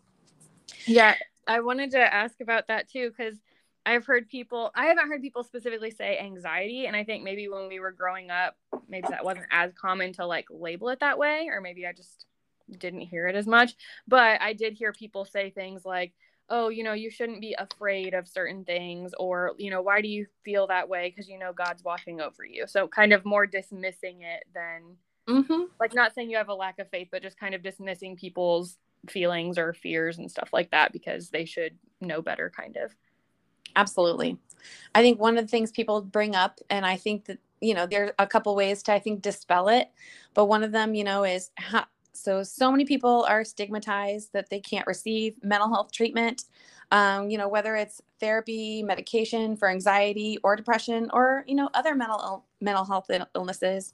[0.86, 1.16] Yeah,
[1.48, 3.38] I wanted to ask about that too because
[3.86, 6.86] I've heard people, I haven't heard people specifically say anxiety.
[6.86, 8.56] And I think maybe when we were growing up,
[8.88, 12.26] maybe that wasn't as common to like label it that way, or maybe I just
[12.72, 13.74] didn't hear it as much.
[14.08, 16.14] But I did hear people say things like,
[16.50, 20.08] oh, you know, you shouldn't be afraid of certain things, or, you know, why do
[20.08, 21.10] you feel that way?
[21.10, 22.68] Because, you know, God's watching over you.
[22.68, 25.64] So kind of more dismissing it than, mm-hmm.
[25.80, 28.78] like, not saying you have a lack of faith, but just kind of dismissing people's
[29.10, 32.94] feelings or fears and stuff like that because they should know better, kind of.
[33.76, 34.38] Absolutely.
[34.94, 37.88] I think one of the things people bring up, and I think that, you know,
[37.88, 39.90] there are a couple ways to, I think, dispel it.
[40.34, 44.50] But one of them, you know, is how, so, so many people are stigmatized that
[44.50, 46.44] they can't receive mental health treatment.
[46.92, 51.96] Um, you know, whether it's therapy, medication for anxiety or depression, or you know, other
[51.96, 53.94] mental mental health illnesses.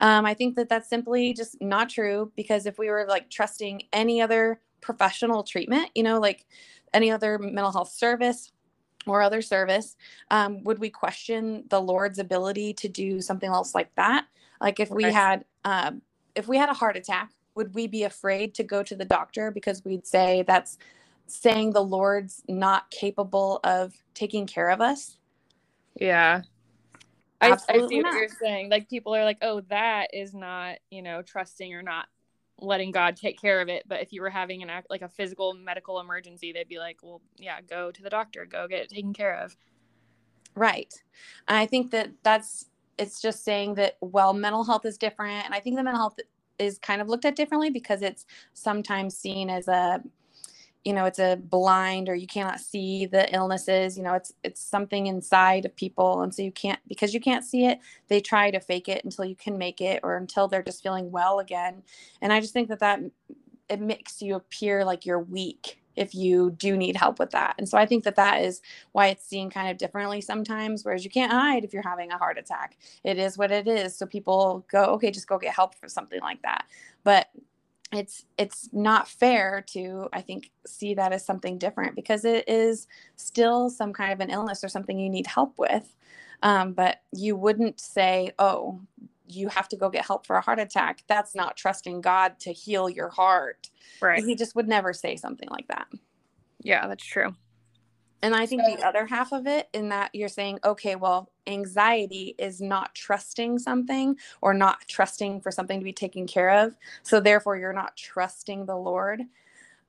[0.00, 3.82] Um, I think that that's simply just not true because if we were like trusting
[3.92, 6.46] any other professional treatment, you know, like
[6.94, 8.50] any other mental health service
[9.06, 9.96] or other service,
[10.30, 14.26] um, would we question the Lord's ability to do something else like that?
[14.60, 16.02] Like if we had, um,
[16.34, 19.50] if we had a heart attack, would we be afraid to go to the doctor
[19.50, 20.78] because we'd say that's
[21.26, 25.18] saying the Lord's not capable of taking care of us?
[25.96, 26.42] Yeah.
[27.40, 27.56] I, I,
[27.88, 28.70] see what you're saying.
[28.70, 32.06] Like people are like, oh, that is not, you know, trusting or not
[32.60, 33.82] letting God take care of it.
[33.88, 36.98] But if you were having an act like a physical medical emergency, they'd be like,
[37.02, 39.56] well, yeah, go to the doctor, go get it taken care of.
[40.54, 40.94] Right.
[41.48, 42.66] And I think that that's
[42.98, 46.18] it's just saying that well, mental health is different, and I think the mental health
[46.58, 50.02] is kind of looked at differently because it's sometimes seen as a
[50.84, 54.60] you know it's a blind or you cannot see the illnesses you know it's it's
[54.60, 56.22] something inside of people.
[56.22, 59.24] And so you can't because you can't see it they try to fake it until
[59.24, 61.82] you can make it or until they're just feeling well again.
[62.22, 63.00] And i just think that that
[63.68, 67.54] it makes you appear like you're weak if you do need help with that.
[67.58, 71.04] And so I think that that is why it's seen kind of differently sometimes, whereas
[71.04, 72.76] you can't hide if you're having a heart attack.
[73.04, 73.96] It is what it is.
[73.96, 76.66] So people go, okay, just go get help for something like that.
[77.04, 77.28] But
[77.92, 82.86] it's it's not fair to i think see that as something different because it is
[83.16, 85.94] still some kind of an illness or something you need help with
[86.42, 88.80] um, but you wouldn't say oh
[89.28, 91.02] you have to go get help for a heart attack.
[91.06, 93.70] That's not trusting God to heal your heart.
[94.00, 94.24] Right.
[94.24, 95.88] He just would never say something like that.
[96.60, 97.34] Yeah, that's true.
[98.20, 101.30] And I think so, the other half of it, in that you're saying, okay, well,
[101.46, 106.74] anxiety is not trusting something or not trusting for something to be taken care of.
[107.04, 109.22] So therefore, you're not trusting the Lord.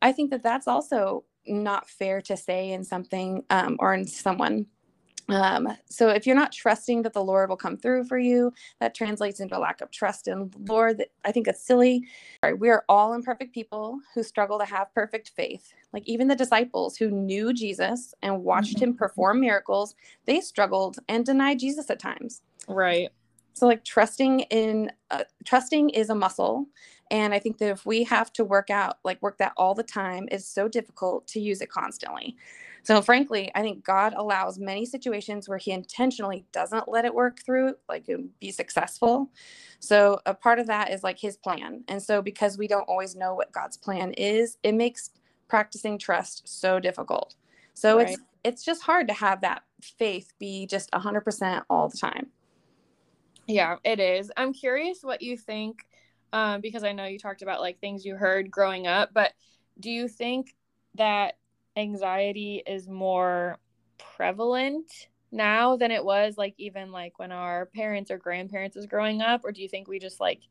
[0.01, 4.67] I think that that's also not fair to say in something um, or in someone
[5.29, 8.95] um, so if you're not trusting that the Lord will come through for you, that
[8.95, 10.97] translates into a lack of trust in the Lord.
[10.97, 12.07] That I think it's silly.
[12.57, 15.73] We are all imperfect people who struggle to have perfect faith.
[15.93, 18.85] Like even the disciples who knew Jesus and watched mm-hmm.
[18.85, 22.41] him perform miracles, they struggled and denied Jesus at times.
[22.67, 23.09] Right.
[23.53, 26.67] So like trusting in uh, trusting is a muscle,
[27.11, 29.83] and I think that if we have to work out like work that all the
[29.83, 32.37] time, it's so difficult to use it constantly.
[32.83, 37.39] So, frankly, I think God allows many situations where He intentionally doesn't let it work
[37.45, 39.29] through, like be successful.
[39.79, 41.83] So, a part of that is like His plan.
[41.87, 45.11] And so, because we don't always know what God's plan is, it makes
[45.47, 47.35] practicing trust so difficult.
[47.73, 48.09] So, right.
[48.09, 52.27] it's it's just hard to have that faith be just 100% all the time.
[53.47, 54.31] Yeah, it is.
[54.37, 55.85] I'm curious what you think
[56.31, 59.33] um, because I know you talked about like things you heard growing up, but
[59.79, 60.55] do you think
[60.95, 61.35] that
[61.75, 63.57] anxiety is more
[63.97, 69.21] prevalent now than it was like even like when our parents or grandparents was growing
[69.21, 70.41] up or do you think we just like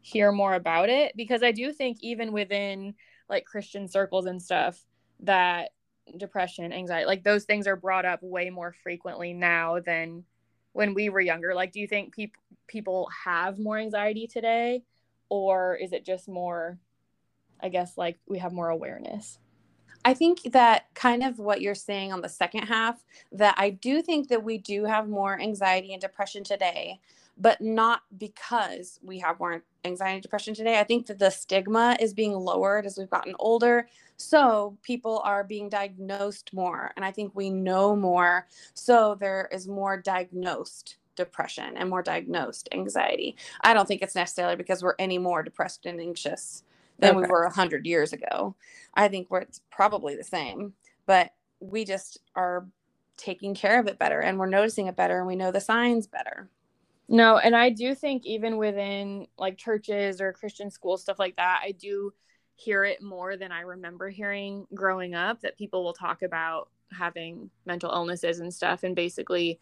[0.00, 2.94] hear more about it because i do think even within
[3.28, 4.84] like Christian circles and stuff
[5.20, 5.70] that
[6.16, 10.24] depression, anxiety, like those things are brought up way more frequently now than
[10.72, 11.54] when we were younger.
[11.54, 14.82] Like, do you think people people have more anxiety today,
[15.28, 16.78] or is it just more?
[17.60, 19.38] I guess like we have more awareness.
[20.04, 24.02] I think that kind of what you're saying on the second half, that I do
[24.02, 27.00] think that we do have more anxiety and depression today,
[27.38, 30.78] but not because we have more anxiety and depression today.
[30.78, 33.88] I think that the stigma is being lowered as we've gotten older.
[34.16, 36.92] So people are being diagnosed more.
[36.96, 38.46] And I think we know more.
[38.74, 43.36] So there is more diagnosed depression and more diagnosed anxiety.
[43.62, 46.62] I don't think it's necessarily because we're any more depressed and anxious
[46.98, 47.20] than okay.
[47.20, 48.54] we were 100 years ago.
[48.94, 50.74] I think we're it's probably the same,
[51.06, 52.66] but we just are
[53.16, 56.06] taking care of it better and we're noticing it better and we know the signs
[56.06, 56.48] better.
[57.08, 61.60] No, and I do think even within like churches or Christian schools stuff like that,
[61.62, 62.12] I do
[62.56, 67.50] hear it more than I remember hearing growing up that people will talk about having
[67.66, 69.58] mental illnesses and stuff and basically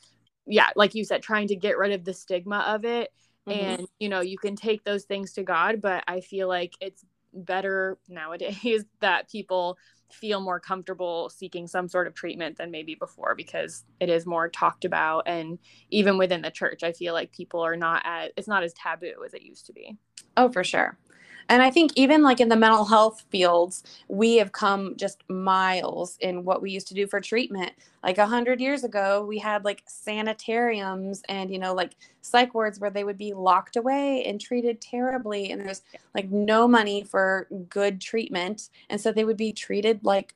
[0.46, 3.12] yeah, like you said trying to get rid of the stigma of it
[3.48, 3.58] mm-hmm.
[3.58, 7.04] and you know, you can take those things to God, but I feel like it's
[7.32, 9.76] better nowadays that people
[10.10, 14.48] feel more comfortable seeking some sort of treatment than maybe before because it is more
[14.48, 15.58] talked about and
[15.90, 19.22] even within the church i feel like people are not as it's not as taboo
[19.24, 19.96] as it used to be.
[20.36, 20.98] Oh for sure
[21.48, 26.16] and I think even like in the mental health fields, we have come just miles
[26.20, 27.72] in what we used to do for treatment.
[28.02, 32.80] Like a hundred years ago, we had like sanitariums and you know like psych wards
[32.80, 35.82] where they would be locked away and treated terribly, and there's
[36.14, 40.34] like no money for good treatment, and so they would be treated like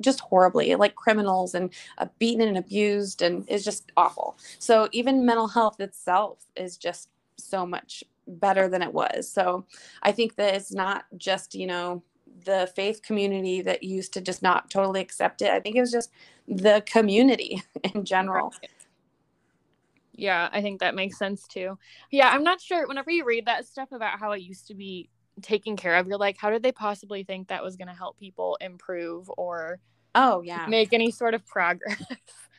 [0.00, 4.36] just horribly like criminals and uh, beaten and abused and is just awful.
[4.58, 9.30] So even mental health itself is just so much better than it was.
[9.30, 9.66] So
[10.02, 12.02] I think that it's not just, you know,
[12.44, 15.50] the faith community that used to just not totally accept it.
[15.50, 16.10] I think it was just
[16.48, 17.62] the community
[17.94, 18.52] in general.
[20.12, 21.78] Yeah, I think that makes sense too.
[22.10, 22.86] Yeah, I'm not sure.
[22.86, 25.08] Whenever you read that stuff about how it used to be
[25.42, 28.18] taken care of, you're like, how did they possibly think that was going to help
[28.18, 29.80] people improve or
[30.16, 32.02] oh yeah make any sort of progress?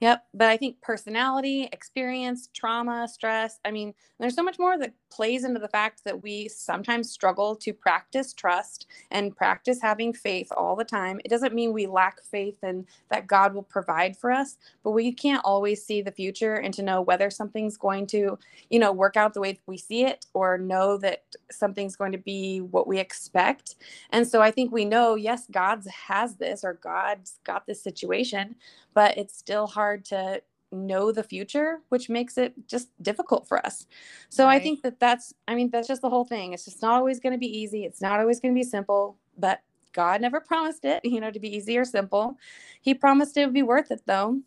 [0.00, 0.26] Yep.
[0.34, 5.44] But I think personality, experience, trauma, stress, I mean, there's so much more that plays
[5.44, 10.76] into the fact that we sometimes struggle to practice trust and practice having faith all
[10.76, 11.20] the time.
[11.24, 15.12] It doesn't mean we lack faith and that God will provide for us, but we
[15.12, 19.16] can't always see the future and to know whether something's going to, you know, work
[19.16, 22.98] out the way we see it or know that something's going to be what we
[22.98, 23.76] expect.
[24.10, 28.56] And so I think we know, yes, God's has this or God's got this situation,
[28.96, 33.86] but it's still hard to know the future which makes it just difficult for us.
[34.30, 34.56] So right.
[34.56, 36.54] i think that that's i mean that's just the whole thing.
[36.54, 37.84] It's just not always going to be easy.
[37.84, 39.60] It's not always going to be simple but
[39.92, 42.36] god never promised it you know to be easy or simple.
[42.80, 44.40] He promised it would be worth it though.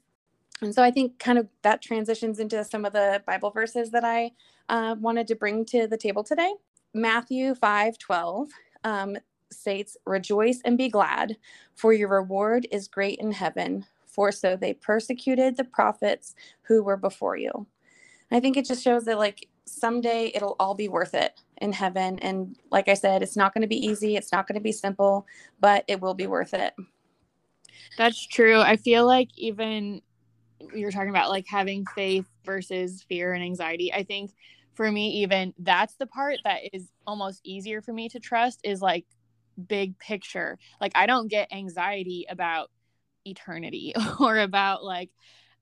[0.61, 4.03] And so i think kind of that transitions into some of the bible verses that
[4.03, 4.31] i
[4.67, 6.51] uh, wanted to bring to the table today.
[6.93, 8.49] Matthew 5 12
[8.83, 9.17] um,
[9.51, 11.37] states rejoice and be glad
[11.75, 16.97] for your reward is great in heaven for so they persecuted the prophets who were
[16.97, 17.67] before you.
[18.31, 22.19] I think it just shows that like someday it'll all be worth it in heaven.
[22.19, 24.71] And like I said, it's not going to be easy, it's not going to be
[24.71, 25.25] simple,
[25.59, 26.73] but it will be worth it.
[27.97, 28.59] That's true.
[28.59, 30.01] I feel like even
[30.73, 33.93] you're talking about like having faith versus fear and anxiety.
[33.93, 34.31] I think
[34.73, 38.81] for me, even that's the part that is almost easier for me to trust is
[38.81, 39.05] like
[39.67, 40.57] big picture.
[40.79, 42.69] Like I don't get anxiety about
[43.25, 45.09] eternity or about like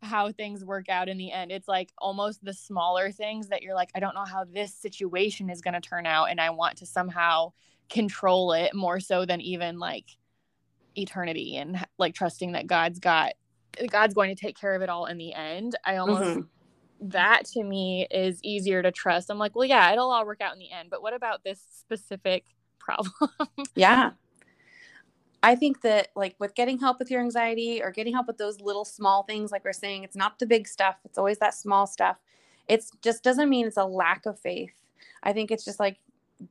[0.01, 1.51] how things work out in the end.
[1.51, 5.49] It's like almost the smaller things that you're like, I don't know how this situation
[5.49, 6.25] is going to turn out.
[6.25, 7.53] And I want to somehow
[7.89, 10.05] control it more so than even like
[10.95, 13.33] eternity and like trusting that God's got,
[13.89, 15.75] God's going to take care of it all in the end.
[15.83, 17.09] I almost, mm-hmm.
[17.09, 19.29] that to me is easier to trust.
[19.29, 20.89] I'm like, well, yeah, it'll all work out in the end.
[20.89, 22.45] But what about this specific
[22.79, 23.11] problem?
[23.75, 24.11] yeah.
[25.43, 28.59] I think that like with getting help with your anxiety or getting help with those
[28.59, 30.95] little small things, like we're saying, it's not the big stuff.
[31.05, 32.17] It's always that small stuff.
[32.67, 34.73] It just doesn't mean it's a lack of faith.
[35.23, 35.99] I think it's just like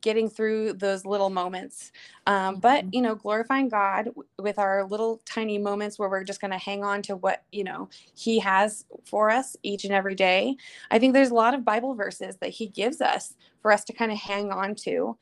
[0.00, 1.92] getting through those little moments.
[2.26, 2.60] Um, mm-hmm.
[2.60, 6.50] But, you know, glorifying God w- with our little tiny moments where we're just going
[6.50, 10.56] to hang on to what, you know, He has for us each and every day.
[10.90, 13.92] I think there's a lot of Bible verses that He gives us for us to
[13.92, 15.16] kind of hang on to.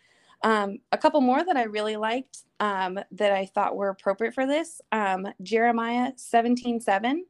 [0.44, 4.46] Um, a couple more that I really liked um, that I thought were appropriate for
[4.46, 7.24] this um, Jeremiah 17 7.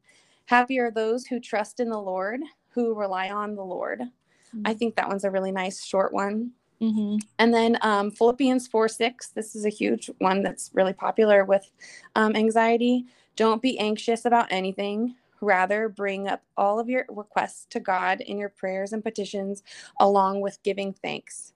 [0.47, 2.41] Happy are those who trust in the Lord,
[2.71, 4.01] who rely on the Lord.
[4.01, 4.63] Mm-hmm.
[4.67, 6.51] I think that one's a really nice short one.
[6.83, 7.19] Mm-hmm.
[7.39, 11.71] And then um, Philippians 4 6, this is a huge one that's really popular with
[12.17, 13.07] um, anxiety.
[13.37, 15.15] Don't be anxious about anything.
[15.41, 19.63] Rather, bring up all of your requests to God in your prayers and petitions,
[20.01, 21.54] along with giving thanks.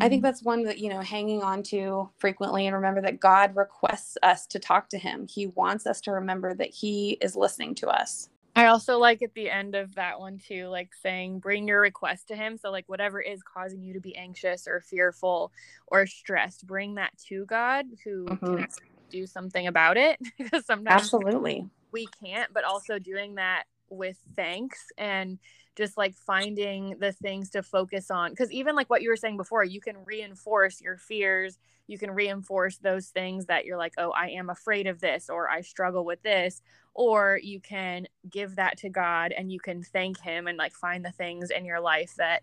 [0.00, 0.26] I think mm-hmm.
[0.26, 4.46] that's one that, you know, hanging on to frequently and remember that God requests us
[4.48, 5.26] to talk to Him.
[5.28, 8.28] He wants us to remember that He is listening to us.
[8.56, 12.28] I also like at the end of that one too, like saying, bring your request
[12.28, 12.56] to him.
[12.56, 15.50] So, like, whatever is causing you to be anxious or fearful
[15.88, 18.56] or stressed, bring that to God who mm-hmm.
[18.56, 18.68] can
[19.10, 20.20] do something about it.
[20.38, 25.38] because sometimes absolutely we can't, but also doing that with thanks and
[25.76, 28.30] just like finding the things to focus on.
[28.30, 31.58] Because even like what you were saying before, you can reinforce your fears.
[31.86, 35.50] You can reinforce those things that you're like, oh, I am afraid of this, or
[35.50, 36.62] I struggle with this,
[36.94, 41.04] or you can give that to God and you can thank him and like find
[41.04, 42.42] the things in your life that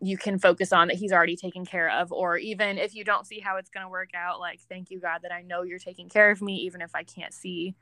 [0.00, 3.26] you can focus on that he's already taken care of or even if you don't
[3.26, 5.78] see how it's going to work out like thank you God that I know you're
[5.78, 7.76] taking care of me even if I can't see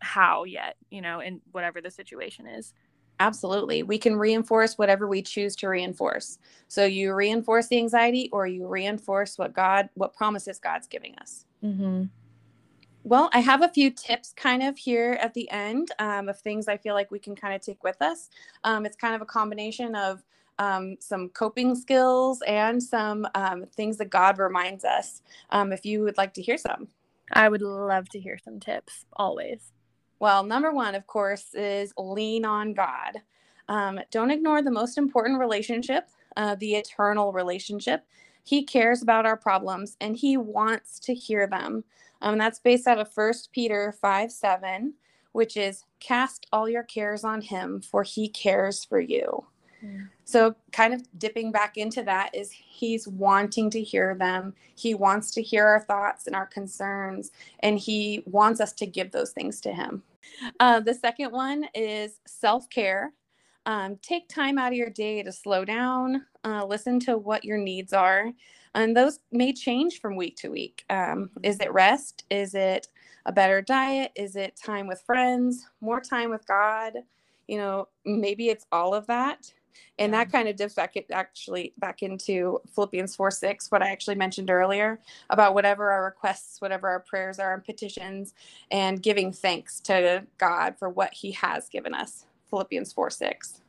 [0.00, 2.72] how yet, you know, in whatever the situation is.
[3.20, 3.82] Absolutely.
[3.82, 6.38] We can reinforce whatever we choose to reinforce.
[6.68, 11.44] So you reinforce the anxiety or you reinforce what God, what promises God's giving us.
[11.62, 12.04] Mm-hmm.
[13.02, 16.68] Well, I have a few tips kind of here at the end um, of things
[16.68, 18.30] I feel like we can kind of take with us.
[18.64, 20.22] Um, it's kind of a combination of
[20.58, 25.22] um, some coping skills and some um, things that God reminds us.
[25.50, 26.88] Um, if you would like to hear some,
[27.32, 29.72] I would love to hear some tips always.
[30.20, 33.22] Well, number one, of course, is lean on God.
[33.68, 38.04] Um, don't ignore the most important relationship, uh, the eternal relationship.
[38.44, 41.84] He cares about our problems and he wants to hear them.
[42.20, 44.94] Um, that's based out of 1 Peter 5 7,
[45.32, 49.46] which is cast all your cares on him, for he cares for you.
[49.82, 50.08] Mm.
[50.24, 54.54] So, kind of dipping back into that is he's wanting to hear them.
[54.74, 59.12] He wants to hear our thoughts and our concerns, and he wants us to give
[59.12, 60.02] those things to him.
[60.58, 63.12] Uh, the second one is self care.
[63.66, 67.58] Um, take time out of your day to slow down, uh, listen to what your
[67.58, 68.32] needs are.
[68.74, 70.84] And those may change from week to week.
[70.90, 72.24] Um, is it rest?
[72.30, 72.88] Is it
[73.26, 74.12] a better diet?
[74.16, 75.66] Is it time with friends?
[75.80, 76.94] More time with God?
[77.48, 79.52] You know, maybe it's all of that.
[79.98, 84.16] And that kind of dips back actually back into Philippians 4 6, what I actually
[84.16, 88.34] mentioned earlier about whatever our requests, whatever our prayers are and petitions,
[88.70, 92.26] and giving thanks to God for what He has given us.
[92.48, 93.60] Philippians 4 6.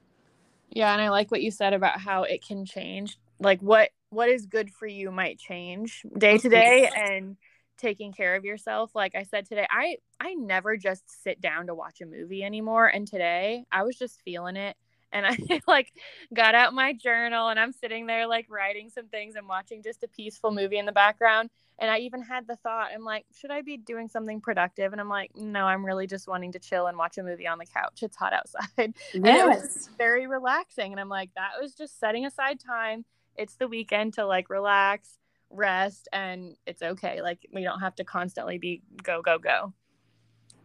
[0.72, 3.18] Yeah, and I like what you said about how it can change.
[3.39, 7.14] Like what what is good for you might change day to day mm-hmm.
[7.14, 7.38] and
[7.78, 11.74] taking care of yourself like i said today i i never just sit down to
[11.74, 14.76] watch a movie anymore and today i was just feeling it
[15.12, 15.38] and I
[15.68, 15.93] like
[16.34, 20.03] got out my journal and I'm sitting there like writing some things and watching just
[20.03, 21.49] a peaceful movie in the background.
[21.80, 24.91] And I even had the thought, I'm like, should I be doing something productive?
[24.91, 27.57] And I'm like, no, I'm really just wanting to chill and watch a movie on
[27.57, 28.03] the couch.
[28.03, 28.68] It's hot outside.
[28.78, 28.93] Yes.
[29.16, 30.91] And it was very relaxing.
[30.91, 33.05] And I'm like, that was just setting aside time.
[33.36, 35.18] It's the weekend to like relax,
[35.49, 37.22] rest, and it's okay.
[37.22, 39.74] Like we don't have to constantly be go, go, go.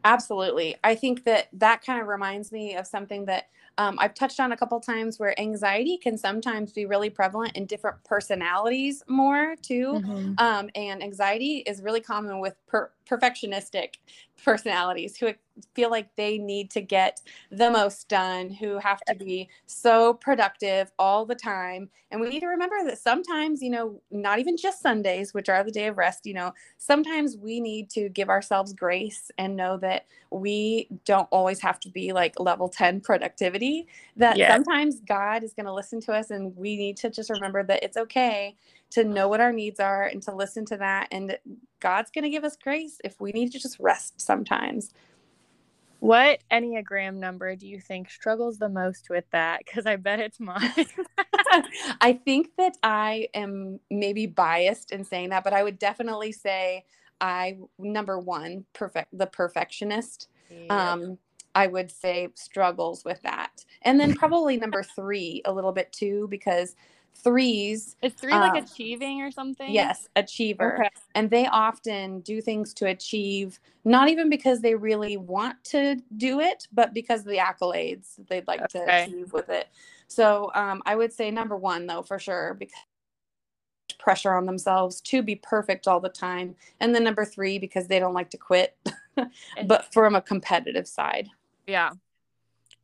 [0.07, 0.76] Absolutely.
[0.84, 3.48] I think that that kind of reminds me of something that
[3.78, 7.66] um, I've touched on a couple times where anxiety can sometimes be really prevalent in
[7.66, 9.94] different personalities more too.
[9.94, 10.34] Mm-hmm.
[10.38, 13.94] Um, and anxiety is really common with per- perfectionistic
[14.44, 15.32] personalities who
[15.74, 20.92] feel like they need to get the most done, who have to be so productive
[20.98, 21.88] all the time.
[22.11, 25.64] And we need to remember that sometimes, you know, not even just Sundays, which are
[25.64, 29.78] the day of rest, you know, sometimes we need to give ourselves grace and know
[29.78, 33.86] that we don't always have to be like level 10 productivity,
[34.16, 34.52] that yeah.
[34.52, 37.82] sometimes God is going to listen to us and we need to just remember that
[37.82, 38.54] it's okay
[38.91, 41.09] to know what our needs are and to listen to that.
[41.11, 41.39] And
[41.80, 44.93] God's going to give us grace if we need to just rest sometimes.
[46.01, 49.62] What Enneagram number do you think struggles the most with that?
[49.64, 50.87] Because I bet it's mine.
[52.01, 56.84] I think that I am maybe biased in saying that, but I would definitely say
[57.20, 60.28] I, number one, perfect, the perfectionist.
[60.70, 61.18] Um,
[61.55, 63.64] I would say struggles with that.
[63.82, 66.76] And then probably number three, a little bit too, because
[67.22, 67.96] threes.
[68.02, 69.72] Is three like um, achieving or something?
[69.72, 70.74] Yes, achiever.
[70.74, 70.90] Okay.
[71.14, 76.40] And they often do things to achieve, not even because they really want to do
[76.40, 78.84] it, but because of the accolades they'd like okay.
[78.84, 79.68] to achieve with it.
[80.08, 82.78] So um, I would say number one, though, for sure, because
[83.98, 86.54] pressure on themselves to be perfect all the time.
[86.80, 88.76] And then number three, because they don't like to quit,
[89.66, 91.28] but from a competitive side.
[91.66, 91.90] Yeah.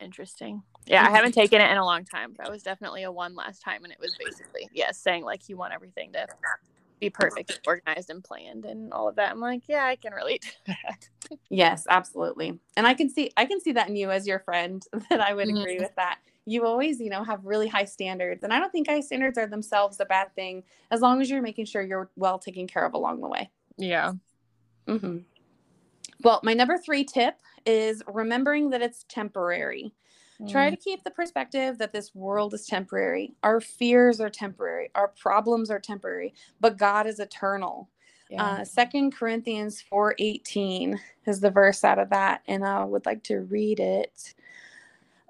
[0.02, 0.62] Interesting.
[0.86, 2.34] Yeah, I haven't taken it in a long time.
[2.38, 5.48] That was definitely a one last time, and it was basically yes, yeah, saying like
[5.48, 6.26] you want everything to
[6.98, 9.30] be perfect, organized, and planned, and all of that.
[9.30, 10.50] I'm like, yeah, I can relate to
[10.84, 11.08] that.
[11.50, 14.84] yes, absolutely, and I can see I can see that in you as your friend
[15.10, 15.58] that I would mm-hmm.
[15.58, 16.18] agree with that.
[16.44, 19.46] You always, you know, have really high standards, and I don't think high standards are
[19.46, 22.94] themselves a bad thing as long as you're making sure you're well taken care of
[22.94, 23.50] along the way.
[23.76, 24.14] Yeah.
[24.88, 25.18] Mm-hmm.
[26.22, 27.36] Well, my number three tip
[27.66, 29.94] is remembering that it's temporary.
[30.40, 30.50] Mm.
[30.50, 33.34] Try to keep the perspective that this world is temporary.
[33.42, 34.90] Our fears are temporary.
[34.94, 37.88] Our problems are temporary, but God is eternal.
[38.30, 38.44] Yeah.
[38.44, 43.22] Uh, Second Corinthians four eighteen is the verse out of that, and I would like
[43.24, 44.34] to read it.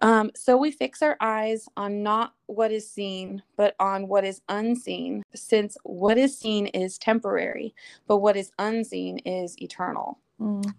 [0.02, 4.40] Um, so we fix our eyes on not what is seen, but on what is
[4.48, 7.74] unseen, since what is seen is temporary,
[8.08, 10.18] but what is unseen is eternal.
[10.40, 10.74] Mm.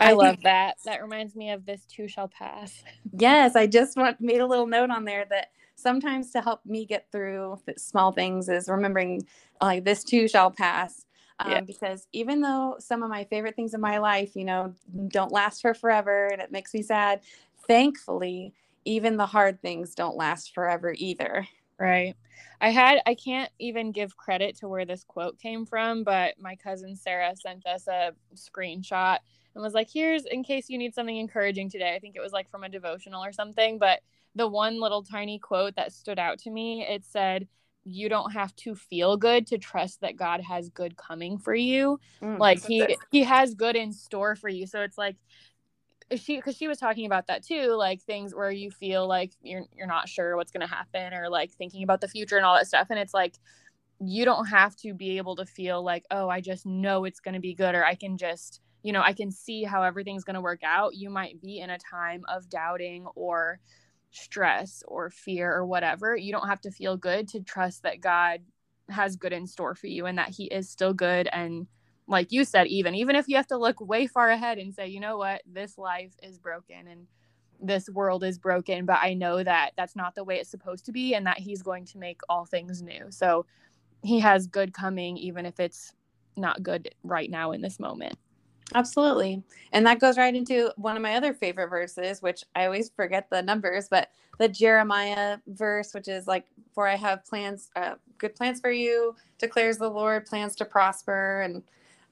[0.00, 0.76] I, I love think, that.
[0.84, 2.82] That reminds me of this too shall pass.
[3.18, 6.84] Yes, I just want, made a little note on there that sometimes to help me
[6.84, 9.26] get through small things is remembering
[9.60, 11.06] like this too shall pass.
[11.40, 11.60] Um, yeah.
[11.60, 14.74] Because even though some of my favorite things in my life, you know,
[15.08, 17.20] don't last for forever and it makes me sad,
[17.66, 18.52] thankfully,
[18.84, 21.46] even the hard things don't last forever either.
[21.78, 22.14] Right.
[22.60, 26.56] I had, I can't even give credit to where this quote came from, but my
[26.56, 29.18] cousin Sarah sent us a screenshot
[29.58, 31.92] and was like, here's in case you need something encouraging today.
[31.92, 33.78] I think it was like from a devotional or something.
[33.78, 34.00] But
[34.36, 37.48] the one little tiny quote that stood out to me, it said,
[37.84, 41.98] you don't have to feel good to trust that God has good coming for you.
[42.22, 44.64] Mm, like he he has good in store for you.
[44.66, 45.16] So it's like
[46.14, 49.64] she because she was talking about that too, like things where you feel like you're
[49.76, 52.68] you're not sure what's gonna happen or like thinking about the future and all that
[52.68, 52.88] stuff.
[52.90, 53.34] And it's like
[53.98, 57.40] you don't have to be able to feel like, oh, I just know it's gonna
[57.40, 60.40] be good or I can just you know, I can see how everything's going to
[60.40, 60.94] work out.
[60.94, 63.60] You might be in a time of doubting or
[64.10, 66.16] stress or fear or whatever.
[66.16, 68.40] You don't have to feel good to trust that God
[68.88, 71.28] has good in store for you and that He is still good.
[71.32, 71.66] And
[72.06, 74.86] like you said, even even if you have to look way far ahead and say,
[74.88, 77.06] you know what, this life is broken and
[77.60, 80.92] this world is broken, but I know that that's not the way it's supposed to
[80.92, 83.06] be and that He's going to make all things new.
[83.10, 83.44] So
[84.02, 85.92] He has good coming, even if it's
[86.36, 88.14] not good right now in this moment.
[88.74, 89.42] Absolutely.
[89.72, 93.28] And that goes right into one of my other favorite verses, which I always forget
[93.30, 98.34] the numbers, but the Jeremiah verse, which is like, For I have plans, uh, good
[98.34, 101.40] plans for you, declares the Lord, plans to prosper.
[101.42, 101.62] And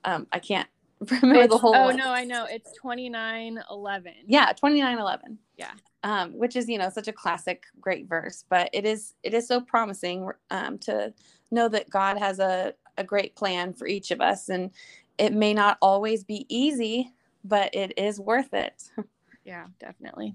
[0.04, 0.68] um, I can't
[1.22, 1.96] remember it's, the whole Oh, one.
[1.96, 2.46] no, I know.
[2.48, 4.12] It's 2911.
[4.26, 5.38] Yeah, 2911.
[5.59, 5.72] Yeah.
[6.04, 9.48] Um, which is, you know, such a classic, great verse, but it is, it is
[9.48, 11.12] so promising um, to
[11.50, 14.48] know that God has a, a great plan for each of us.
[14.48, 14.70] And
[15.18, 17.12] it may not always be easy,
[17.44, 18.90] but it is worth it.
[19.44, 20.34] Yeah, definitely.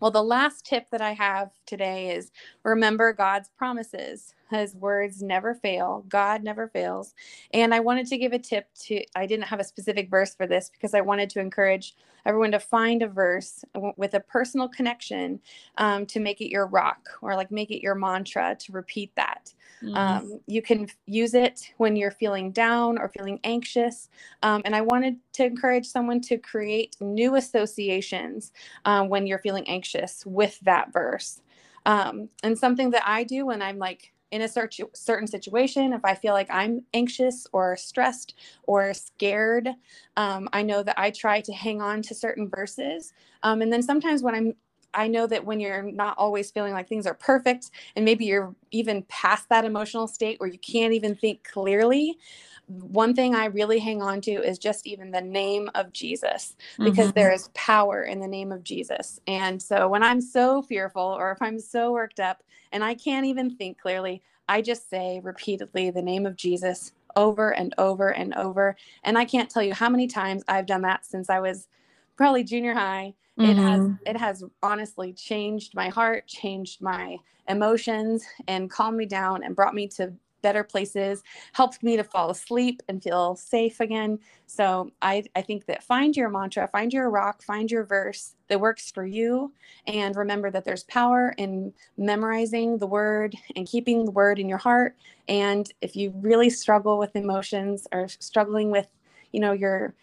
[0.00, 2.32] Well, the last tip that I have today is
[2.64, 4.34] remember God's promises.
[4.50, 6.04] His words never fail.
[6.08, 7.14] God never fails.
[7.52, 10.46] And I wanted to give a tip to, I didn't have a specific verse for
[10.46, 11.94] this because I wanted to encourage
[12.26, 13.64] everyone to find a verse
[13.96, 15.40] with a personal connection
[15.78, 19.54] um, to make it your rock or like make it your mantra to repeat that.
[19.82, 19.96] Mm-hmm.
[19.96, 24.08] Um, you can use it when you're feeling down or feeling anxious.
[24.42, 28.52] Um, and I wanted to encourage someone to create new associations
[28.84, 31.40] um, when you're feeling anxious with that verse.
[31.84, 36.14] Um, and something that I do when I'm like in a certain situation, if I
[36.14, 39.68] feel like I'm anxious or stressed or scared,
[40.16, 43.12] um, I know that I try to hang on to certain verses.
[43.44, 44.54] Um, and then sometimes when I'm
[44.96, 48.54] I know that when you're not always feeling like things are perfect, and maybe you're
[48.70, 52.18] even past that emotional state where you can't even think clearly,
[52.66, 57.08] one thing I really hang on to is just even the name of Jesus because
[57.08, 57.14] mm-hmm.
[57.14, 59.20] there is power in the name of Jesus.
[59.28, 62.42] And so when I'm so fearful or if I'm so worked up
[62.72, 67.54] and I can't even think clearly, I just say repeatedly the name of Jesus over
[67.54, 68.76] and over and over.
[69.04, 71.68] And I can't tell you how many times I've done that since I was
[72.16, 73.50] probably junior high mm-hmm.
[73.50, 73.94] it has mm-hmm.
[74.06, 77.16] it has honestly changed my heart changed my
[77.48, 80.12] emotions and calmed me down and brought me to
[80.42, 81.24] better places
[81.54, 86.16] helped me to fall asleep and feel safe again so I, I think that find
[86.16, 89.52] your mantra find your rock find your verse that works for you
[89.88, 94.58] and remember that there's power in memorizing the word and keeping the word in your
[94.58, 94.94] heart
[95.26, 98.86] and if you really struggle with emotions or struggling with
[99.32, 99.94] you know your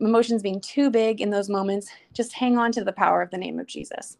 [0.00, 3.38] emotions being too big in those moments, just hang on to the power of the
[3.38, 4.16] name of Jesus.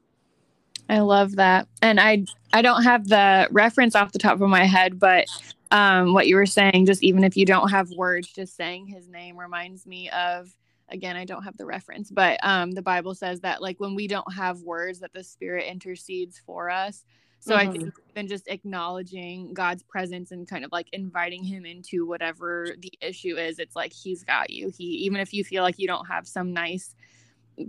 [0.89, 1.69] I love that.
[1.81, 5.27] And I I don't have the reference off the top of my head, but
[5.71, 9.09] um, what you were saying, just even if you don't have words, just saying his
[9.09, 10.55] name reminds me of
[10.93, 14.07] again i don't have the reference but um the bible says that like when we
[14.07, 17.05] don't have words that the spirit intercedes for us
[17.43, 17.69] so mm-hmm.
[17.69, 22.69] i think then just acknowledging god's presence and kind of like inviting him into whatever
[22.79, 24.71] the issue is it's like he's got you.
[24.77, 26.95] He even if you feel like you don't have some nice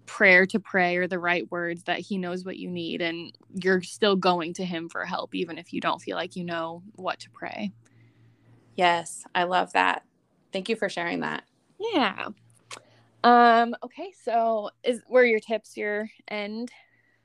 [0.06, 3.82] prayer to pray or the right words that he knows what you need and you're
[3.82, 7.20] still going to him for help even if you don't feel like you know what
[7.20, 7.72] to pray.
[8.76, 10.04] Yes i love that.
[10.52, 11.44] Thank you for sharing that.
[11.80, 12.28] Yeah.
[13.24, 16.72] Um okay so is were your tips your end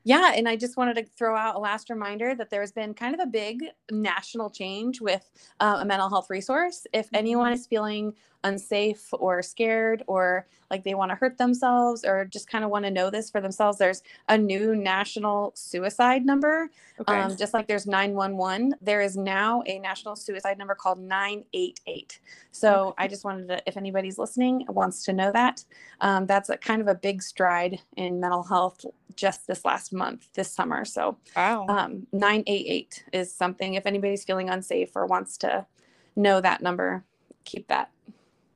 [0.09, 3.13] yeah, and I just wanted to throw out a last reminder that there's been kind
[3.13, 5.31] of a big national change with
[5.61, 6.87] uh, a mental health resource.
[6.95, 12.25] If anyone is feeling unsafe or scared or like they want to hurt themselves or
[12.27, 16.71] just kind of want to know this for themselves, there's a new national suicide number.
[17.01, 17.19] Okay.
[17.19, 22.21] Um, just like there's 911, there is now a national suicide number called 988.
[22.53, 23.05] So okay.
[23.05, 25.65] I just wanted to, if anybody's listening wants to know that,
[26.01, 28.85] um, that's a kind of a big stride in mental health
[29.17, 30.85] just this last month, this summer.
[30.85, 31.67] So wow.
[31.69, 35.67] um, 988 is something, if anybody's feeling unsafe or wants to
[36.15, 37.05] know that number,
[37.45, 37.91] keep that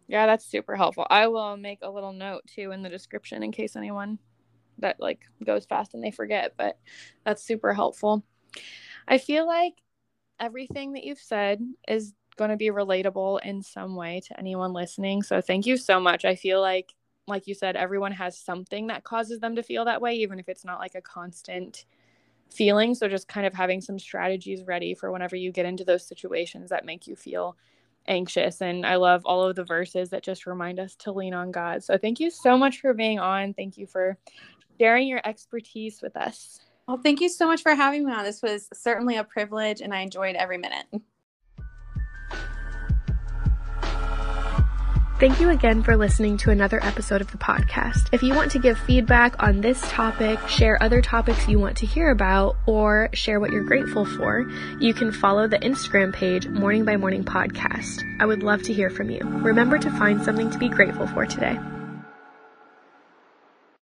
[0.09, 1.07] yeah, that's super helpful.
[1.09, 4.19] I will make a little note too in the description in case anyone
[4.79, 6.79] that like goes fast and they forget, but
[7.25, 8.23] that's super helpful.
[9.07, 9.75] I feel like
[10.39, 15.23] everything that you've said is going to be relatable in some way to anyone listening.
[15.23, 16.25] So thank you so much.
[16.25, 16.95] I feel like
[17.29, 20.49] like you said everyone has something that causes them to feel that way even if
[20.49, 21.85] it's not like a constant
[22.51, 22.95] feeling.
[22.95, 26.71] So just kind of having some strategies ready for whenever you get into those situations
[26.71, 27.57] that make you feel
[28.07, 28.61] anxious.
[28.61, 31.83] And I love all of the verses that just remind us to lean on God.
[31.83, 33.55] So thank you so much for being on.
[33.55, 34.19] Thank you for
[34.79, 36.61] sharing your expertise with us.
[36.89, 38.25] Well, thank you so much for having me on.
[38.25, 40.87] This was certainly a privilege, and I enjoyed every minute.
[45.23, 48.09] Thank you again for listening to another episode of the podcast.
[48.11, 51.87] If you want to give feedback on this topic, share other topics you want to
[51.87, 54.41] hear about, or share what you're grateful for,
[54.81, 58.03] you can follow the Instagram page Morning by Morning Podcast.
[58.19, 59.21] I would love to hear from you.
[59.23, 61.57] Remember to find something to be grateful for today.